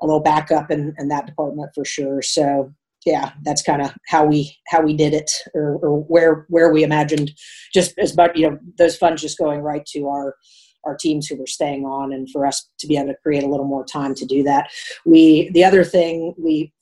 a 0.00 0.06
little 0.06 0.20
backup 0.20 0.70
in, 0.70 0.94
in 0.98 1.08
that 1.08 1.26
department 1.26 1.70
for 1.74 1.84
sure. 1.84 2.22
So 2.22 2.72
yeah 3.06 3.32
that's 3.44 3.62
kind 3.62 3.80
of 3.80 3.90
how 4.08 4.26
we 4.26 4.54
how 4.68 4.82
we 4.82 4.94
did 4.94 5.14
it 5.14 5.30
or, 5.54 5.78
or 5.80 6.00
where 6.02 6.44
where 6.50 6.70
we 6.70 6.82
imagined 6.82 7.30
just 7.72 7.98
as 7.98 8.14
much 8.14 8.32
you 8.34 8.46
know 8.46 8.58
those 8.76 8.94
funds 8.94 9.22
just 9.22 9.38
going 9.38 9.60
right 9.60 9.86
to 9.86 10.06
our 10.06 10.36
our 10.84 10.96
teams 10.96 11.26
who 11.26 11.36
were 11.36 11.46
staying 11.46 11.86
on 11.86 12.12
and 12.12 12.28
for 12.30 12.44
us 12.44 12.68
to 12.78 12.86
be 12.86 12.98
able 12.98 13.08
to 13.08 13.16
create 13.22 13.42
a 13.42 13.48
little 13.48 13.66
more 13.66 13.86
time 13.86 14.14
to 14.14 14.26
do 14.26 14.42
that. 14.42 14.70
We 15.06 15.50
the 15.52 15.64
other 15.64 15.82
thing 15.82 16.34
we 16.36 16.74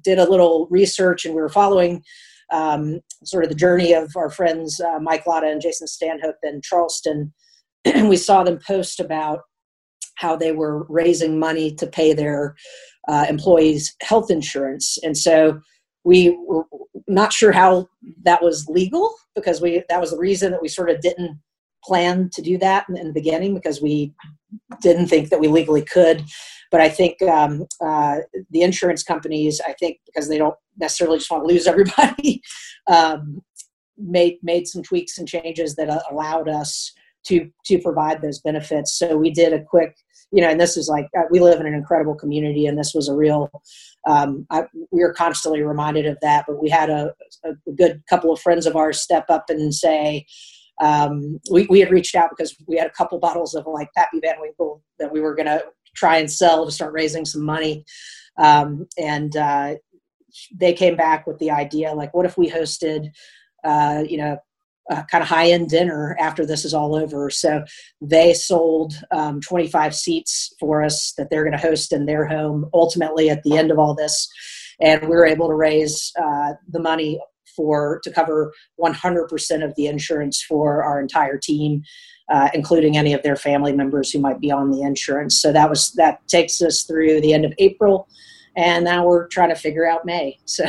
did 0.00 0.18
a 0.18 0.30
little 0.30 0.68
research 0.70 1.26
and 1.26 1.34
we 1.34 1.42
were 1.42 1.50
following 1.50 2.02
um, 2.52 3.00
sort 3.24 3.44
of 3.44 3.50
the 3.50 3.56
journey 3.56 3.92
of 3.92 4.12
our 4.16 4.30
friends 4.30 4.80
uh, 4.80 4.98
Mike 5.00 5.26
Lata 5.26 5.46
and 5.46 5.60
Jason 5.60 5.86
Stanhope 5.86 6.36
in 6.42 6.60
Charleston. 6.62 7.32
we 7.84 8.16
saw 8.16 8.42
them 8.42 8.58
post 8.66 9.00
about 9.00 9.40
how 10.16 10.36
they 10.36 10.52
were 10.52 10.84
raising 10.88 11.38
money 11.38 11.74
to 11.74 11.86
pay 11.86 12.12
their 12.12 12.54
uh, 13.08 13.26
employees' 13.28 13.94
health 14.00 14.30
insurance, 14.30 14.98
and 15.02 15.16
so 15.16 15.60
we 16.04 16.36
were 16.46 16.64
not 17.08 17.32
sure 17.32 17.52
how 17.52 17.88
that 18.24 18.42
was 18.42 18.66
legal 18.68 19.14
because 19.34 19.60
we 19.60 19.82
that 19.88 20.00
was 20.00 20.10
the 20.10 20.18
reason 20.18 20.52
that 20.52 20.62
we 20.62 20.68
sort 20.68 20.90
of 20.90 21.00
didn't 21.00 21.38
plan 21.82 22.30
to 22.32 22.42
do 22.42 22.56
that 22.58 22.86
in, 22.88 22.96
in, 22.96 23.08
the 23.08 23.12
beginning 23.12 23.54
because 23.54 23.82
we 23.82 24.12
didn't 24.80 25.06
think 25.06 25.28
that 25.28 25.40
we 25.40 25.48
legally 25.48 25.82
could. 25.82 26.24
But 26.74 26.80
I 26.80 26.88
think 26.88 27.22
um, 27.22 27.66
uh, 27.80 28.16
the 28.50 28.62
insurance 28.62 29.04
companies, 29.04 29.60
I 29.64 29.74
think 29.74 30.00
because 30.06 30.28
they 30.28 30.38
don't 30.38 30.56
necessarily 30.76 31.18
just 31.18 31.30
want 31.30 31.44
to 31.44 31.54
lose 31.54 31.66
everybody, 31.68 32.42
um, 32.90 33.40
made 33.96 34.38
made 34.42 34.66
some 34.66 34.82
tweaks 34.82 35.16
and 35.16 35.28
changes 35.28 35.76
that 35.76 35.88
uh, 35.88 36.00
allowed 36.10 36.48
us 36.48 36.92
to 37.28 37.48
to 37.66 37.78
provide 37.78 38.22
those 38.22 38.40
benefits. 38.40 38.98
So 38.98 39.16
we 39.16 39.30
did 39.30 39.52
a 39.52 39.62
quick, 39.62 39.94
you 40.32 40.42
know, 40.42 40.48
and 40.48 40.60
this 40.60 40.76
is 40.76 40.88
like 40.88 41.06
uh, 41.16 41.26
we 41.30 41.38
live 41.38 41.60
in 41.60 41.66
an 41.66 41.74
incredible 41.74 42.16
community, 42.16 42.66
and 42.66 42.76
this 42.76 42.92
was 42.92 43.08
a 43.08 43.14
real. 43.14 43.52
Um, 44.08 44.44
I, 44.50 44.64
we 44.90 45.04
were 45.04 45.14
constantly 45.14 45.62
reminded 45.62 46.06
of 46.06 46.18
that, 46.22 46.44
but 46.48 46.60
we 46.60 46.70
had 46.70 46.90
a, 46.90 47.14
a 47.44 47.52
good 47.76 48.02
couple 48.10 48.32
of 48.32 48.40
friends 48.40 48.66
of 48.66 48.74
ours 48.74 49.00
step 49.00 49.26
up 49.28 49.44
and 49.48 49.72
say, 49.72 50.26
um, 50.82 51.38
we, 51.52 51.68
we 51.70 51.78
had 51.78 51.92
reached 51.92 52.16
out 52.16 52.30
because 52.30 52.56
we 52.66 52.76
had 52.76 52.88
a 52.88 52.92
couple 52.98 53.20
bottles 53.20 53.54
of 53.54 53.64
like 53.68 53.90
Pappy 53.96 54.18
Van 54.20 54.40
Winkle 54.40 54.82
that 54.98 55.12
we 55.12 55.20
were 55.20 55.36
to 55.46 55.62
try 55.94 56.18
and 56.18 56.30
sell 56.30 56.64
to 56.64 56.72
start 56.72 56.92
raising 56.92 57.24
some 57.24 57.42
money. 57.42 57.84
Um, 58.36 58.86
and 58.98 59.36
uh, 59.36 59.74
they 60.54 60.72
came 60.72 60.96
back 60.96 61.26
with 61.26 61.38
the 61.38 61.50
idea 61.50 61.92
like, 61.92 62.14
what 62.14 62.26
if 62.26 62.36
we 62.36 62.50
hosted, 62.50 63.10
uh, 63.64 64.02
you 64.08 64.18
know, 64.18 64.38
kind 65.10 65.22
of 65.22 65.28
high 65.28 65.50
end 65.50 65.68
dinner 65.68 66.16
after 66.20 66.44
this 66.44 66.64
is 66.64 66.74
all 66.74 66.94
over. 66.94 67.30
So 67.30 67.64
they 68.00 68.34
sold 68.34 68.94
um, 69.10 69.40
25 69.40 69.94
seats 69.94 70.54
for 70.60 70.82
us 70.82 71.14
that 71.16 71.30
they're 71.30 71.44
going 71.44 71.56
to 71.56 71.66
host 71.66 71.92
in 71.92 72.06
their 72.06 72.26
home 72.26 72.68
ultimately 72.74 73.30
at 73.30 73.42
the 73.44 73.56
end 73.56 73.70
of 73.70 73.78
all 73.78 73.94
this. 73.94 74.28
And 74.80 75.02
we 75.02 75.08
were 75.08 75.26
able 75.26 75.48
to 75.48 75.54
raise 75.54 76.12
uh, 76.20 76.54
the 76.68 76.80
money 76.80 77.18
for 77.56 78.00
to 78.02 78.10
cover 78.10 78.52
100% 78.80 79.64
of 79.64 79.74
the 79.76 79.86
insurance 79.86 80.42
for 80.42 80.82
our 80.82 81.00
entire 81.00 81.38
team, 81.38 81.82
uh, 82.28 82.48
including 82.54 82.96
any 82.96 83.12
of 83.12 83.22
their 83.22 83.36
family 83.36 83.72
members 83.72 84.10
who 84.10 84.18
might 84.18 84.40
be 84.40 84.50
on 84.50 84.70
the 84.70 84.82
insurance. 84.82 85.40
So 85.40 85.52
that 85.52 85.68
was 85.68 85.92
that 85.92 86.26
takes 86.28 86.60
us 86.62 86.82
through 86.82 87.20
the 87.20 87.34
end 87.34 87.44
of 87.44 87.52
April, 87.58 88.08
and 88.56 88.84
now 88.84 89.06
we're 89.06 89.28
trying 89.28 89.50
to 89.50 89.54
figure 89.54 89.86
out 89.86 90.04
May. 90.04 90.38
So, 90.46 90.64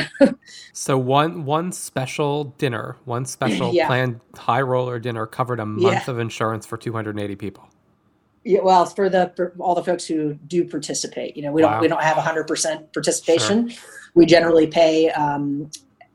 so 0.72 0.98
one 0.98 1.44
one 1.44 1.72
special 1.72 2.44
dinner, 2.58 2.96
one 3.04 3.24
special 3.24 3.72
yeah. 3.72 3.86
planned 3.86 4.20
high 4.36 4.62
roller 4.62 4.98
dinner 4.98 5.26
covered 5.26 5.60
a 5.60 5.66
month 5.66 6.06
yeah. 6.06 6.10
of 6.10 6.18
insurance 6.18 6.66
for 6.66 6.76
280 6.76 7.36
people. 7.36 7.68
Yeah, 8.44 8.60
well, 8.62 8.86
for 8.86 9.08
the 9.08 9.32
for 9.34 9.54
all 9.58 9.74
the 9.74 9.82
folks 9.82 10.06
who 10.06 10.34
do 10.34 10.64
participate, 10.64 11.36
you 11.36 11.42
know, 11.42 11.52
we 11.52 11.62
wow. 11.62 11.72
don't 11.72 11.80
we 11.82 11.88
don't 11.88 12.02
have 12.02 12.16
100% 12.16 12.92
participation. 12.92 13.68
Sure. 13.70 13.82
We 14.14 14.24
generally 14.26 14.66
pay 14.66 15.10
um, 15.10 15.70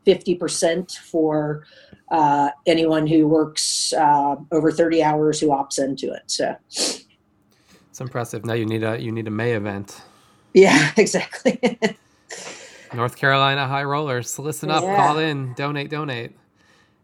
50% 0.06 0.98
for 0.98 1.66
uh, 2.12 2.50
anyone 2.66 3.08
who 3.08 3.28
works 3.28 3.94
uh, 3.94 4.36
over 4.52 4.72
30 4.72 5.02
hours 5.02 5.40
who 5.40 5.48
opts 5.48 5.80
into 5.80 6.12
it. 6.12 6.24
So 6.28 6.56
it's 6.68 8.00
impressive. 8.00 8.46
Now 8.46 8.54
you 8.54 8.66
need 8.66 8.84
a 8.84 9.02
you 9.02 9.12
need 9.12 9.28
a 9.28 9.32
May 9.32 9.54
event. 9.54 10.02
Yeah, 10.54 10.92
exactly. 10.98 11.60
North 12.94 13.16
Carolina 13.16 13.68
High 13.68 13.86
Rollers, 13.86 14.38
listen 14.38 14.70
up, 14.70 14.84
yeah. 14.84 14.98
call 14.98 15.18
in, 15.18 15.54
donate, 15.54 15.90
donate. 15.90 16.36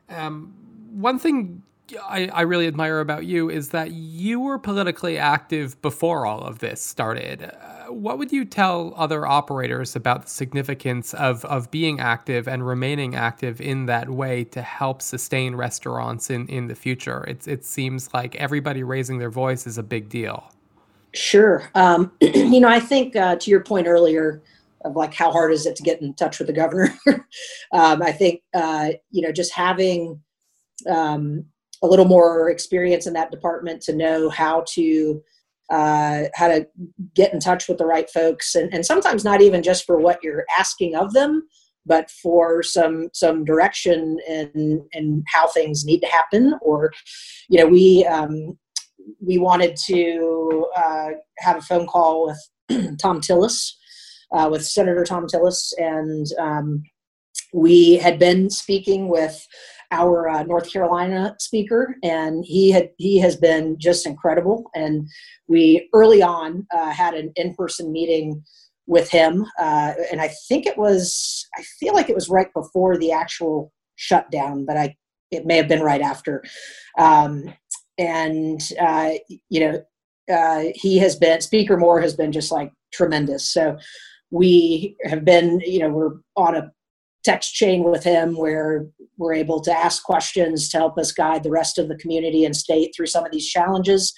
Um, 0.09 0.53
one 0.91 1.17
thing 1.17 1.63
I, 2.03 2.27
I 2.27 2.41
really 2.41 2.67
admire 2.67 2.99
about 2.99 3.25
you 3.25 3.49
is 3.49 3.69
that 3.69 3.91
you 3.91 4.41
were 4.41 4.59
politically 4.59 5.17
active 5.17 5.81
before 5.81 6.25
all 6.25 6.41
of 6.41 6.59
this 6.59 6.81
started. 6.81 7.49
What 7.89 8.17
would 8.17 8.31
you 8.31 8.45
tell 8.45 8.93
other 8.95 9.25
operators 9.25 9.95
about 9.95 10.23
the 10.23 10.29
significance 10.29 11.13
of, 11.13 11.45
of 11.45 11.71
being 11.71 11.99
active 11.99 12.47
and 12.47 12.65
remaining 12.65 13.15
active 13.15 13.61
in 13.61 13.85
that 13.85 14.09
way 14.09 14.43
to 14.45 14.61
help 14.61 15.01
sustain 15.01 15.55
restaurants 15.55 16.29
in, 16.29 16.47
in 16.47 16.67
the 16.67 16.75
future? 16.75 17.23
It, 17.25 17.47
it 17.47 17.65
seems 17.65 18.13
like 18.13 18.35
everybody 18.35 18.83
raising 18.83 19.19
their 19.19 19.29
voice 19.29 19.67
is 19.67 19.77
a 19.77 19.83
big 19.83 20.09
deal. 20.09 20.51
Sure. 21.13 21.69
Um, 21.75 22.11
you 22.21 22.59
know, 22.59 22.69
I 22.69 22.79
think 22.79 23.15
uh, 23.15 23.35
to 23.37 23.51
your 23.51 23.61
point 23.61 23.87
earlier 23.87 24.41
of 24.85 24.95
like 24.95 25.13
how 25.13 25.31
hard 25.31 25.51
is 25.51 25.65
it 25.65 25.75
to 25.77 25.83
get 25.83 26.01
in 26.01 26.13
touch 26.13 26.39
with 26.39 26.47
the 26.47 26.53
governor? 26.53 26.93
um, 27.71 28.01
I 28.01 28.11
think, 28.11 28.41
uh, 28.53 28.89
you 29.11 29.21
know, 29.21 29.31
just 29.31 29.53
having 29.53 30.21
um, 30.89 31.45
a 31.81 31.87
little 31.87 32.05
more 32.05 32.49
experience 32.49 33.07
in 33.07 33.13
that 33.13 33.31
department 33.31 33.81
to 33.83 33.95
know 33.95 34.29
how 34.29 34.63
to 34.69 35.23
uh, 35.69 36.23
how 36.35 36.47
to 36.47 36.67
get 37.15 37.33
in 37.33 37.39
touch 37.39 37.67
with 37.67 37.77
the 37.77 37.85
right 37.85 38.09
folks. 38.09 38.55
And, 38.55 38.73
and 38.73 38.85
sometimes 38.85 39.23
not 39.23 39.41
even 39.41 39.63
just 39.63 39.85
for 39.85 39.97
what 39.97 40.19
you're 40.23 40.45
asking 40.57 40.95
of 40.95 41.13
them 41.13 41.47
but 41.87 42.11
for 42.11 42.61
some 42.61 43.07
some 43.13 43.45
direction 43.45 44.19
in 44.27 44.85
in 44.91 45.23
how 45.33 45.47
things 45.47 45.85
need 45.85 46.01
to 46.01 46.07
happen. 46.07 46.53
Or 46.61 46.91
you 47.47 47.59
know 47.59 47.65
we 47.65 48.05
um, 48.05 48.57
we 49.19 49.37
wanted 49.37 49.77
to 49.87 50.67
uh, 50.75 51.09
have 51.39 51.57
a 51.57 51.61
phone 51.61 51.87
call 51.87 52.27
with 52.27 52.97
Thom 53.01 53.21
Tillis 53.21 53.73
uh, 54.31 54.49
with 54.51 54.65
Senator 54.65 55.05
Thom 55.05 55.27
Tillis. 55.27 55.73
And 55.77 56.27
um, 56.39 56.83
we 57.53 57.97
had 57.97 58.19
been 58.19 58.49
speaking 58.49 59.07
with 59.07 59.47
our 59.91 60.27
uh, 60.27 60.43
North 60.43 60.71
Carolina 60.71 61.35
speaker, 61.39 61.95
and 62.03 62.43
he 62.45 62.71
had 62.71 62.89
he 62.97 63.19
has 63.19 63.35
been 63.35 63.77
just 63.79 64.05
incredible. 64.05 64.69
And 64.75 65.07
we 65.47 65.89
early 65.93 66.21
on 66.21 66.67
uh, 66.73 66.91
had 66.91 67.13
an 67.13 67.31
in 67.35 67.55
person 67.55 67.91
meeting 67.91 68.43
with 68.85 69.09
him, 69.09 69.45
uh, 69.59 69.93
and 70.11 70.21
I 70.21 70.29
think 70.47 70.65
it 70.65 70.77
was 70.77 71.47
I 71.57 71.63
feel 71.79 71.93
like 71.93 72.09
it 72.09 72.15
was 72.15 72.29
right 72.29 72.53
before 72.53 72.97
the 72.97 73.11
actual 73.11 73.71
shutdown, 73.95 74.65
but 74.65 74.77
I 74.77 74.95
it 75.31 75.45
may 75.45 75.57
have 75.57 75.67
been 75.67 75.81
right 75.81 76.01
after. 76.01 76.43
Um, 76.97 77.53
and 77.97 78.61
uh, 78.79 79.11
you 79.49 79.59
know, 79.59 79.83
uh, 80.33 80.63
he 80.75 80.97
has 80.99 81.15
been 81.15 81.41
Speaker 81.41 81.77
Moore 81.77 82.01
has 82.01 82.15
been 82.15 82.31
just 82.31 82.51
like 82.51 82.71
tremendous. 82.93 83.47
So 83.47 83.77
we 84.31 84.97
have 85.05 85.23
been 85.23 85.61
you 85.61 85.79
know 85.79 85.89
we're 85.89 86.15
on 86.35 86.55
a 86.55 86.71
text 87.27 87.53
chain 87.53 87.83
with 87.83 88.05
him 88.05 88.37
where 88.37 88.87
we're 89.17 89.33
able 89.33 89.59
to 89.59 89.71
ask 89.71 90.03
questions 90.03 90.69
to 90.69 90.77
help 90.77 90.97
us 90.97 91.11
guide 91.11 91.43
the 91.43 91.49
rest 91.49 91.77
of 91.77 91.89
the 91.89 91.97
community 91.97 92.45
and 92.45 92.55
state 92.55 92.93
through 92.95 93.05
some 93.07 93.25
of 93.25 93.31
these 93.33 93.49
challenges. 93.49 94.13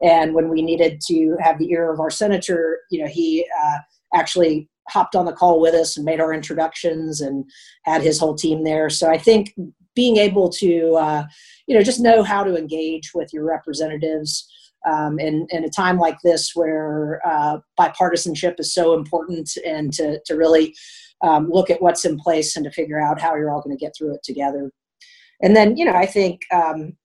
And 0.00 0.32
when 0.32 0.48
we 0.48 0.62
needed 0.62 1.00
to 1.08 1.36
have 1.40 1.58
the 1.58 1.70
ear 1.72 1.92
of 1.92 1.98
our 1.98 2.10
senator, 2.10 2.78
you 2.92 3.00
know, 3.02 3.08
he 3.08 3.44
uh, 3.64 3.78
actually 4.14 4.68
hopped 4.88 5.16
on 5.16 5.26
the 5.26 5.32
call 5.32 5.60
with 5.60 5.74
us 5.74 5.96
and 5.96 6.04
made 6.04 6.20
our 6.20 6.32
introductions 6.32 7.20
and 7.20 7.44
had 7.84 8.00
his 8.00 8.18
whole 8.20 8.36
team 8.36 8.62
there. 8.62 8.88
So 8.90 9.10
I 9.10 9.18
think 9.18 9.54
being 9.96 10.16
able 10.16 10.48
to, 10.50 10.94
uh, 10.94 11.24
you 11.66 11.74
know, 11.74 11.82
just 11.82 12.00
know 12.00 12.22
how 12.22 12.44
to 12.44 12.56
engage 12.56 13.10
with 13.12 13.32
your 13.32 13.44
representatives 13.44 14.48
um, 14.88 15.18
in, 15.18 15.46
in 15.50 15.64
a 15.64 15.70
time 15.70 15.98
like 15.98 16.18
this 16.22 16.52
where 16.54 17.20
uh, 17.24 17.58
bipartisanship 17.78 18.58
is 18.58 18.72
so 18.72 18.94
important 18.94 19.50
and 19.66 19.92
to, 19.94 20.20
to 20.26 20.34
really 20.34 20.74
um, 21.22 21.48
look 21.50 21.70
at 21.70 21.80
what's 21.80 22.04
in 22.04 22.18
place 22.18 22.56
and 22.56 22.64
to 22.64 22.70
figure 22.70 23.00
out 23.00 23.20
how 23.20 23.34
you're 23.34 23.50
all 23.50 23.62
going 23.62 23.76
to 23.76 23.80
get 23.80 23.94
through 23.96 24.14
it 24.14 24.22
together. 24.22 24.70
And 25.42 25.56
then, 25.56 25.76
you 25.76 25.84
know, 25.84 25.94
I 25.94 26.06
think 26.06 26.42
um, 26.52 26.96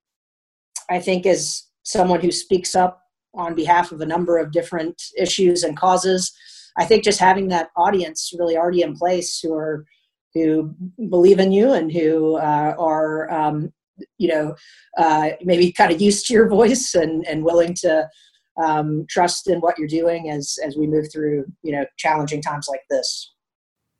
I 0.89 0.99
think 0.99 1.25
as 1.25 1.63
someone 1.84 2.21
who 2.21 2.32
speaks 2.32 2.75
up 2.75 3.01
on 3.34 3.56
behalf 3.56 3.91
of 3.91 4.01
a 4.01 4.06
number 4.06 4.38
of 4.38 4.51
different 4.51 5.01
issues 5.17 5.63
and 5.63 5.77
causes, 5.77 6.32
I 6.77 6.86
think 6.86 7.03
just 7.03 7.19
having 7.19 7.47
that 7.49 7.69
audience 7.75 8.32
really 8.38 8.58
already 8.58 8.82
in 8.82 8.95
place 8.95 9.39
who 9.39 9.53
are 9.53 9.86
who 10.34 10.75
believe 11.10 11.39
in 11.39 11.51
you 11.51 11.73
and 11.73 11.91
who 11.91 12.36
uh, 12.36 12.75
are 12.77 13.32
um, 13.32 13.73
you 14.17 14.27
know 14.27 14.56
uh, 14.97 15.30
maybe 15.41 15.71
kind 15.71 15.91
of 15.91 16.01
used 16.01 16.27
to 16.27 16.34
your 16.34 16.47
voice 16.49 16.93
and 16.95 17.25
and 17.27 17.43
willing 17.43 17.73
to 17.75 18.08
um, 18.63 19.06
trust 19.10 19.47
in 19.47 19.60
what 19.60 19.77
you're 19.77 19.88
doing 19.88 20.30
as 20.30 20.58
as 20.63 20.77
we 20.77 20.88
move 20.88 21.12
through 21.12 21.45
you 21.63 21.71
know 21.71 21.86
challenging 21.97 22.41
times 22.41 22.67
like 22.69 22.82
this 22.89 23.34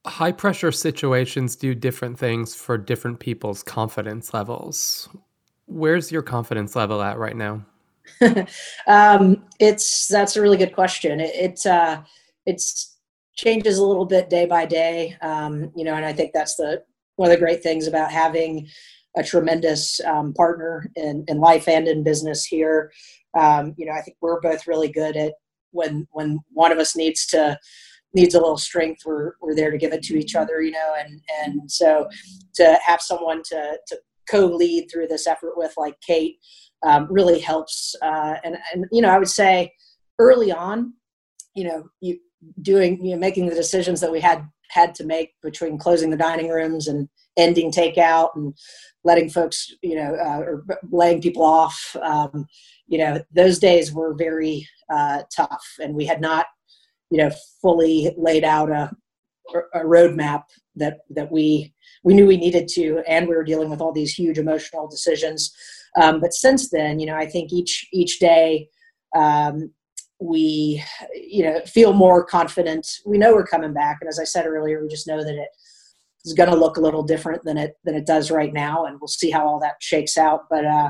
high 0.08 0.32
pressure 0.32 0.72
situations 0.72 1.56
do 1.56 1.76
different 1.76 2.18
things 2.18 2.56
for 2.56 2.78
different 2.78 3.20
people's 3.20 3.64
confidence 3.64 4.34
levels. 4.34 5.10
Where's 5.66 6.12
your 6.12 6.22
confidence 6.22 6.76
level 6.76 7.02
at 7.02 7.18
right 7.18 7.36
now? 7.36 7.66
um, 8.88 9.44
it's 9.60 10.08
that's 10.08 10.36
a 10.36 10.42
really 10.42 10.58
good 10.58 10.74
question. 10.74 11.20
It, 11.20 11.36
it 11.36 11.66
uh, 11.66 12.02
it's 12.46 12.98
changes 13.36 13.78
a 13.78 13.86
little 13.86 14.06
bit 14.06 14.30
day 14.30 14.46
by 14.46 14.66
day, 14.66 15.16
um, 15.22 15.72
you 15.76 15.84
know, 15.84 15.94
and 15.94 16.06
I 16.06 16.14
think 16.14 16.32
that's 16.34 16.56
the 16.56 16.84
one 17.18 17.30
of 17.30 17.36
the 17.36 17.40
great 17.40 17.62
things 17.62 17.88
about 17.88 18.12
having 18.12 18.68
a 19.16 19.24
tremendous 19.24 20.00
um, 20.02 20.34
partner 20.34 20.90
in, 20.96 21.26
in 21.28 21.40
life 21.40 21.68
and 21.68 21.88
in 21.88 22.04
business 22.04 22.46
here. 22.46 22.92
Um, 23.34 23.74
you 23.78 23.86
know, 23.86 23.94
I 23.94 24.02
think 24.02 24.18
we're 24.22 24.40
both 24.40 24.68
really 24.68 24.90
good 24.90 25.18
at 25.18 25.34
when 25.72 26.08
when 26.12 26.40
one 26.54 26.72
of 26.72 26.78
us 26.78 26.96
needs 26.96 27.26
to 27.28 27.60
needs 28.14 28.36
a 28.36 28.40
little 28.40 28.58
strength, 28.58 29.02
we're, 29.06 29.34
we're 29.42 29.56
there 29.56 29.72
to 29.72 29.78
give 29.78 29.94
it 29.94 30.02
to 30.04 30.18
each 30.18 30.36
other, 30.36 30.62
you 30.62 30.72
know, 30.72 30.96
and, 30.98 31.22
and 31.44 31.72
so 31.72 32.08
to 32.56 32.78
have 32.86 33.02
someone 33.02 33.42
to, 33.44 33.78
to 33.88 33.98
co-lead 34.30 34.90
through 34.92 35.08
this 35.08 35.28
effort 35.28 35.54
with 35.56 35.74
like 35.78 35.96
Kate 36.02 36.38
um, 36.84 37.08
really 37.10 37.40
helps. 37.40 37.96
Uh, 38.02 38.36
and, 38.44 38.58
and, 38.74 38.86
you 38.92 39.02
know, 39.02 39.10
I 39.10 39.20
would 39.20 39.30
say 39.30 39.74
early 40.20 40.52
on, 40.52 40.94
you 41.54 41.66
know, 41.66 41.84
you 42.02 42.20
doing, 42.62 43.04
you 43.04 43.12
know, 43.12 43.20
making 43.20 43.48
the 43.48 43.56
decisions 43.56 44.00
that 44.02 44.12
we 44.12 44.20
had, 44.20 44.48
had 44.70 44.94
to 44.96 45.06
make 45.06 45.34
between 45.42 45.78
closing 45.78 46.10
the 46.10 46.18
dining 46.18 46.50
rooms 46.50 46.88
and 46.88 47.08
ending 47.38 47.72
takeout 47.72 48.30
and 48.36 48.54
letting 49.04 49.30
folks, 49.30 49.72
you 49.82 49.96
know, 49.96 50.16
uh, 50.16 50.40
or 50.40 50.66
laying 50.92 51.22
people 51.22 51.44
off. 51.44 51.96
Um, 52.02 52.48
you 52.88 52.98
know, 52.98 53.22
those 53.34 53.60
days 53.60 53.94
were 53.94 54.14
very 54.14 54.68
uh, 54.90 55.22
tough, 55.36 55.66
and 55.82 55.96
we 55.96 56.06
had 56.06 56.22
not, 56.22 56.48
you 57.10 57.18
know, 57.18 57.32
fully 57.62 58.14
laid 58.18 58.44
out 58.44 58.70
a, 58.70 58.92
a 59.74 59.80
roadmap 59.80 60.44
that 60.76 61.00
that 61.10 61.32
we 61.32 61.74
we 62.04 62.14
knew 62.14 62.26
we 62.26 62.38
needed 62.38 62.68
to, 62.70 63.02
and 63.08 63.28
we 63.28 63.36
were 63.36 63.44
dealing 63.44 63.70
with 63.70 63.82
all 63.82 63.92
these 63.92 64.14
huge 64.14 64.38
emotional 64.38 64.88
decisions. 64.88 65.54
Um, 66.02 66.20
but 66.20 66.34
since 66.34 66.70
then, 66.70 67.00
you 67.00 67.06
know, 67.06 67.16
I 67.16 67.26
think 67.26 67.52
each 67.52 67.88
each 67.92 68.20
day 68.20 68.70
um, 69.16 69.72
we, 70.20 70.84
you 71.14 71.44
know, 71.44 71.62
feel 71.66 71.94
more 71.94 72.24
confident. 72.24 72.88
We 73.06 73.18
know 73.18 73.34
we're 73.34 73.46
coming 73.46 73.74
back, 73.74 73.98
and 74.02 74.08
as 74.08 74.20
I 74.20 74.24
said 74.24 74.46
earlier, 74.46 74.82
we 74.82 74.88
just 74.88 75.08
know 75.08 75.24
that 75.24 75.36
it 75.36 75.50
is 76.26 76.34
going 76.34 76.50
to 76.50 76.56
look 76.56 76.78
a 76.78 76.82
little 76.82 77.04
different 77.04 77.44
than 77.44 77.58
it 77.58 77.76
than 77.84 77.96
it 77.96 78.06
does 78.06 78.32
right 78.32 78.54
now, 78.54 78.86
and 78.86 78.98
we'll 79.00 79.08
see 79.08 79.32
how 79.32 79.48
all 79.48 79.60
that 79.60 79.76
shakes 79.80 80.18
out. 80.18 80.42
But 80.50 80.66
uh, 80.66 80.90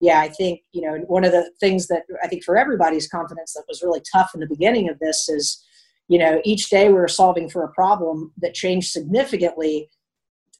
yeah, 0.00 0.20
I 0.20 0.28
think 0.28 0.60
you 0.72 0.82
know 0.82 0.98
one 1.06 1.24
of 1.24 1.32
the 1.32 1.50
things 1.60 1.86
that 1.88 2.02
I 2.22 2.28
think 2.28 2.44
for 2.44 2.56
everybody's 2.56 3.08
confidence 3.08 3.54
that 3.54 3.64
was 3.68 3.82
really 3.82 4.02
tough 4.12 4.30
in 4.34 4.40
the 4.40 4.46
beginning 4.46 4.88
of 4.88 4.98
this 4.98 5.28
is, 5.28 5.64
you 6.08 6.18
know, 6.18 6.40
each 6.44 6.70
day 6.70 6.88
we 6.88 6.94
were 6.94 7.08
solving 7.08 7.48
for 7.48 7.64
a 7.64 7.72
problem 7.72 8.32
that 8.38 8.54
changed 8.54 8.90
significantly 8.90 9.88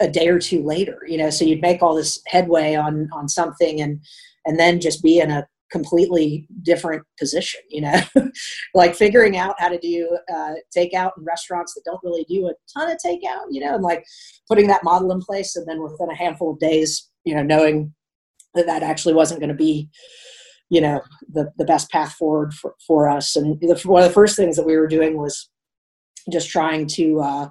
a 0.01 0.09
day 0.09 0.29
or 0.29 0.39
two 0.39 0.63
later. 0.63 1.01
You 1.07 1.19
know, 1.19 1.31
so 1.31 1.45
you'd 1.45 1.61
make 1.61 1.83
all 1.83 1.95
this 1.95 2.21
headway 2.27 2.75
on 2.75 3.09
on 3.13 3.29
something 3.29 3.81
and 3.81 4.01
and 4.47 4.59
then 4.59 4.81
just 4.81 5.03
be 5.03 5.19
in 5.21 5.31
a 5.31 5.47
completely 5.71 6.47
different 6.63 7.03
position 7.19 7.61
you 7.69 7.81
know 7.81 8.01
like 8.75 8.95
figuring 8.95 9.37
out 9.37 9.57
how 9.59 9.69
to 9.69 9.79
do 9.79 10.17
uh, 10.33 10.53
takeout 10.77 11.11
in 11.19 11.25
restaurants 11.25 11.75
that 11.75 11.83
don't 11.85 12.03
really 12.05 12.25
do 12.29 12.47
a 12.47 12.53
ton 12.73 12.89
of 12.89 12.99
takeout 13.05 13.47
you 13.51 13.61
know 13.61 13.75
and 13.75 13.83
like 13.83 14.05
putting 14.47 14.69
that 14.69 14.85
model 14.85 15.11
in 15.11 15.21
place 15.21 15.57
and 15.57 15.67
then 15.67 15.83
within 15.83 16.09
a 16.11 16.15
handful 16.15 16.53
of 16.53 16.61
days 16.61 17.11
you 17.25 17.35
know 17.35 17.43
knowing 17.43 17.93
that 18.55 18.83
actually 18.83 19.15
wasn't 19.15 19.41
going 19.41 19.49
to 19.49 19.55
be 19.55 19.89
you 20.71 20.81
know 20.81 21.01
the, 21.33 21.53
the 21.59 21.65
best 21.65 21.91
path 21.91 22.15
forward 22.15 22.55
for, 22.55 22.75
for 22.87 23.09
us. 23.09 23.37
And 23.37 23.61
the, 23.61 23.81
one 23.85 24.03
of 24.03 24.09
the 24.09 24.15
first 24.15 24.37
things 24.37 24.57
that 24.57 24.67
we 24.67 24.77
were 24.77 24.89
doing 24.89 25.17
was 25.17 25.51
just 26.33 26.49
trying 26.49 26.87
to 26.89 27.21
uh, 27.21 27.49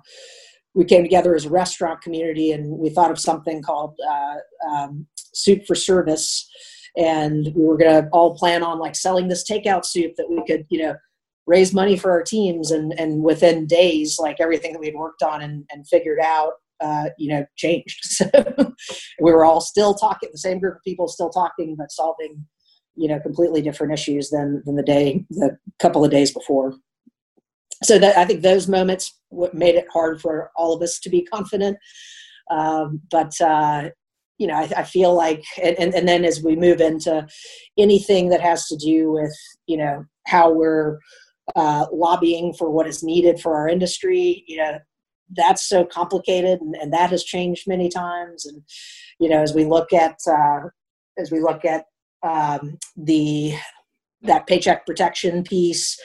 we 0.74 0.86
came 0.86 1.04
together 1.04 1.36
as 1.36 1.46
a 1.46 1.50
restaurant 1.50 2.02
community 2.02 2.52
and 2.52 2.78
we 2.78 2.90
thought 2.90 3.12
of 3.12 3.20
something 3.20 3.62
called 3.62 3.96
uh, 4.10 4.36
um, 4.70 5.06
soup 5.34 5.66
for 5.68 5.76
service. 5.76 6.50
And 6.98 7.52
we 7.56 7.66
were 7.66 7.78
going 7.78 8.04
to 8.04 8.10
all 8.10 8.36
plan 8.36 8.64
on 8.64 8.80
like 8.80 8.96
selling 8.96 9.28
this 9.28 9.50
takeout 9.50 9.86
soup 9.86 10.14
that 10.18 10.30
we 10.30 10.44
could 10.46 10.66
you 10.70 10.82
know 10.82 10.96
raise 11.46 11.74
money 11.74 11.98
for 11.98 12.12
our 12.12 12.24
teams 12.24 12.72
and 12.72 12.94
and 13.00 13.22
within 13.22 13.68
days 13.68 14.18
like 14.20 14.40
everything 14.40 14.74
that 14.74 14.80
we'd 14.80 14.96
worked 14.96 15.24
on 15.24 15.42
and, 15.42 15.66
and 15.72 15.88
figured 15.88 16.20
out 16.20 16.54
uh, 16.84 17.10
you 17.18 17.30
know 17.30 17.46
changed. 17.56 18.00
So 18.04 18.30
we 19.20 19.32
were 19.32 19.46
all 19.46 19.62
still 19.62 19.94
talking 19.94 20.30
the 20.32 20.38
same 20.38 20.60
group 20.60 20.76
of 20.76 20.84
people 20.84 21.08
still 21.08 21.30
talking 21.30 21.76
but 21.78 21.92
solving 21.92 22.46
you 22.96 23.08
know 23.08 23.20
completely 23.20 23.62
different 23.62 23.94
issues 23.94 24.30
than 24.30 24.62
than 24.66 24.76
the 24.76 24.84
day 24.84 25.26
the 25.30 25.58
couple 25.80 26.04
of 26.04 26.12
days 26.12 26.32
before. 26.32 26.76
So 27.84 28.00
that 28.00 28.18
i 28.18 28.26
think 28.26 28.42
those 28.42 28.68
moments 28.68 29.20
what 29.30 29.54
made 29.54 29.76
it 29.76 29.88
hard 29.92 30.22
for 30.22 30.52
all 30.56 30.76
of 30.76 30.82
us 30.82 31.00
to 31.00 31.10
be 31.10 31.24
confident. 31.24 31.78
Um, 32.52 33.02
but 33.10 33.40
uh, 33.42 33.90
you 34.38 34.48
know, 34.48 34.56
I, 34.56 34.70
I 34.78 34.84
feel 34.84 35.14
like, 35.16 35.44
and, 35.62 35.94
and 35.94 36.08
then 36.08 36.26
as 36.26 36.44
we 36.44 36.56
move 36.56 36.82
into 36.82 37.26
anything 37.78 38.30
that 38.30 38.42
has 38.42 38.68
to 38.68 38.76
do 38.76 39.12
with, 39.12 39.34
you 39.68 39.78
know, 39.78 40.06
how 40.28 40.52
we're 40.52 41.00
uh, 41.56 41.86
lobbying 41.92 42.54
for 42.54 42.70
what 42.70 42.88
is 42.88 43.04
needed 43.04 43.40
for 43.40 43.56
our 43.56 43.68
industry, 43.68 44.44
you 44.48 44.58
know, 44.58 44.80
that's 45.32 45.68
so 45.68 45.86
complicated 45.86 46.62
and, 46.62 46.76
and 46.76 46.94
that 46.94 47.10
has 47.10 47.24
changed 47.24 47.68
many 47.68 47.90
times. 47.90 48.46
And, 48.46 48.62
you 49.20 49.30
know, 49.30 49.42
as 49.42 49.54
we 49.54 49.66
look 49.66 49.94
at, 49.94 50.18
uh, 50.28 50.70
as 51.18 51.32
we 51.32 51.40
look 51.40 51.66
at 51.66 51.86
um, 52.24 52.78
the, 52.96 53.56
that 54.22 54.48
paycheck 54.48 54.86
protection 54.86 55.44
piece 55.44 56.00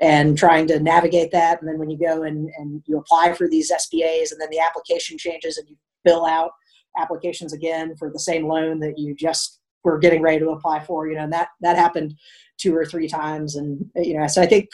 and 0.00 0.38
trying 0.38 0.66
to 0.68 0.78
navigate 0.78 1.32
that. 1.32 1.60
And 1.60 1.68
then 1.68 1.78
when 1.78 1.90
you 1.90 1.98
go 1.98 2.22
and, 2.22 2.48
and 2.56 2.82
you 2.86 2.98
apply 2.98 3.34
for 3.34 3.48
these 3.48 3.72
SBAs 3.72 4.30
and 4.30 4.40
then 4.40 4.50
the 4.50 4.60
application 4.60 5.18
changes 5.18 5.58
and 5.58 5.68
you 5.68 5.76
fill 6.04 6.24
out 6.24 6.52
applications 6.98 7.52
again 7.52 7.96
for 7.96 8.10
the 8.10 8.18
same 8.18 8.46
loan 8.46 8.78
that 8.80 8.98
you 8.98 9.14
just 9.14 9.60
were 9.82 9.98
getting 9.98 10.22
ready 10.22 10.38
to 10.38 10.50
apply 10.50 10.80
for 10.80 11.08
you 11.08 11.14
know 11.14 11.22
and 11.22 11.32
that 11.32 11.48
that 11.60 11.76
happened 11.76 12.14
two 12.58 12.74
or 12.74 12.84
three 12.84 13.08
times 13.08 13.56
and 13.56 13.84
you 13.96 14.16
know 14.16 14.26
so 14.26 14.40
i 14.40 14.46
think 14.46 14.68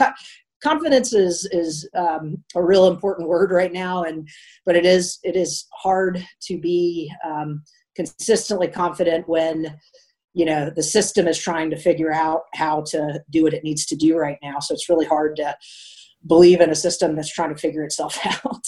confidence 0.63 1.13
is 1.13 1.49
is 1.53 1.89
um, 1.95 2.43
a 2.55 2.63
real 2.63 2.87
important 2.87 3.29
word 3.29 3.51
right 3.51 3.73
now 3.73 4.05
and 4.05 4.29
but 4.67 4.77
it 4.77 4.85
is 4.85 5.19
it 5.23 5.37
is 5.37 5.67
hard 5.73 6.25
to 6.43 6.59
be 6.59 7.11
um, 7.25 7.63
consistently 7.97 8.69
confident 8.69 9.29
when 9.29 9.79
you 10.33 10.45
know 10.45 10.71
the 10.71 10.83
system 10.83 11.27
is 11.27 11.39
trying 11.39 11.71
to 11.71 11.77
figure 11.77 12.13
out 12.13 12.43
how 12.55 12.83
to 12.83 13.23
do 13.31 13.43
what 13.43 13.55
it 13.55 13.65
needs 13.65 13.85
to 13.87 13.97
do 13.97 14.17
right 14.17 14.39
now. 14.43 14.59
So 14.61 14.75
it's 14.75 14.89
really 14.89 15.07
hard 15.07 15.37
to 15.37 15.57
believe 16.27 16.61
in 16.61 16.71
a 16.71 16.75
system 16.75 17.17
that's 17.17 17.33
trying 17.33 17.55
to 17.55 17.61
figure 17.61 17.83
itself 17.83 18.19
out 18.47 18.65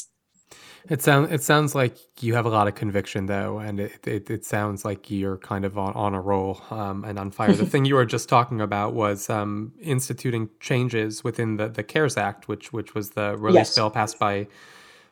it 0.89 1.03
sounds 1.03 1.31
it 1.31 1.43
sounds 1.43 1.75
like 1.75 1.97
you 2.21 2.35
have 2.35 2.47
a 2.47 2.49
lot 2.49 2.67
of 2.67 2.75
conviction 2.75 3.27
though, 3.27 3.59
and 3.59 3.81
it, 3.81 4.07
it, 4.07 4.31
it 4.31 4.45
sounds 4.45 4.85
like 4.85 5.11
you're 5.11 5.39
kind 5.39 5.65
of 5.65 5.79
on, 5.79 5.93
on 5.95 6.15
a 6.15 6.21
roll 6.21 6.61
um, 6.71 7.05
and 7.05 7.19
on 7.19 7.31
fire. 7.31 7.53
the 7.53 7.67
thing 7.73 7.85
you 7.85 7.95
were 7.95 8.05
just 8.05 8.29
talking 8.29 8.61
about 8.61 8.95
was 8.95 9.31
um, 9.31 9.73
instituting 9.81 10.51
changes 10.61 11.23
within 11.23 11.57
the, 11.57 11.69
the 11.69 11.83
CARES 11.83 12.17
Act, 12.17 12.49
which 12.49 12.73
which 12.73 12.95
was 12.95 13.11
the 13.11 13.37
relief 13.37 13.55
yes. 13.55 13.75
bill 13.75 13.91
passed 13.91 14.19
by 14.19 14.49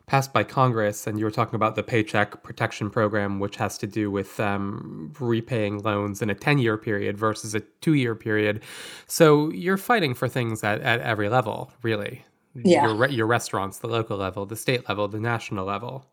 passed 0.07 0.33
by 0.33 0.43
Congress, 0.43 1.07
and 1.07 1.17
you 1.17 1.23
were 1.23 1.31
talking 1.31 1.55
about 1.55 1.75
the 1.75 1.83
Paycheck 1.83 2.43
Protection 2.43 2.89
Program, 2.89 3.39
which 3.39 3.55
has 3.55 3.77
to 3.77 3.87
do 3.87 4.11
with 4.11 4.41
um, 4.41 5.13
repaying 5.21 5.83
loans 5.83 6.21
in 6.21 6.29
a 6.29 6.35
10 6.35 6.57
year 6.57 6.77
period 6.77 7.17
versus 7.17 7.55
a 7.55 7.61
two 7.79 7.93
year 7.93 8.13
period. 8.13 8.61
So 9.07 9.49
you're 9.51 9.77
fighting 9.77 10.13
for 10.13 10.27
things 10.27 10.65
at, 10.65 10.81
at 10.81 10.99
every 10.99 11.29
level, 11.29 11.71
really 11.81 12.25
yeah. 12.55 12.85
your 12.85 13.07
your 13.09 13.27
restaurants, 13.27 13.79
the 13.79 13.87
local 13.87 14.17
level, 14.17 14.45
the 14.45 14.55
state 14.55 14.87
level, 14.87 15.07
the 15.07 15.19
national 15.19 15.65
level. 15.65 16.05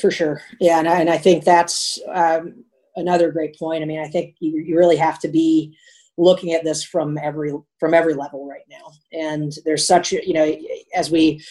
For 0.00 0.10
sure, 0.10 0.42
yeah, 0.60 0.78
and 0.78 0.88
I, 0.88 1.00
and 1.00 1.10
I 1.10 1.18
think 1.18 1.44
that's 1.44 1.98
um, 2.12 2.64
another 2.96 3.30
great 3.30 3.58
point. 3.58 3.82
I 3.82 3.86
mean, 3.86 4.00
I 4.00 4.08
think 4.08 4.36
you, 4.40 4.58
you 4.58 4.76
really 4.76 4.96
have 4.96 5.18
to 5.20 5.28
be 5.28 5.76
looking 6.18 6.52
at 6.52 6.64
this 6.64 6.84
from 6.84 7.16
every 7.18 7.52
from 7.78 7.94
every 7.94 8.14
level 8.14 8.46
right 8.46 8.66
now, 8.68 8.92
and 9.12 9.52
there's 9.64 9.86
such 9.86 10.12
you 10.12 10.34
know 10.34 10.56
as 10.94 11.10
we 11.10 11.42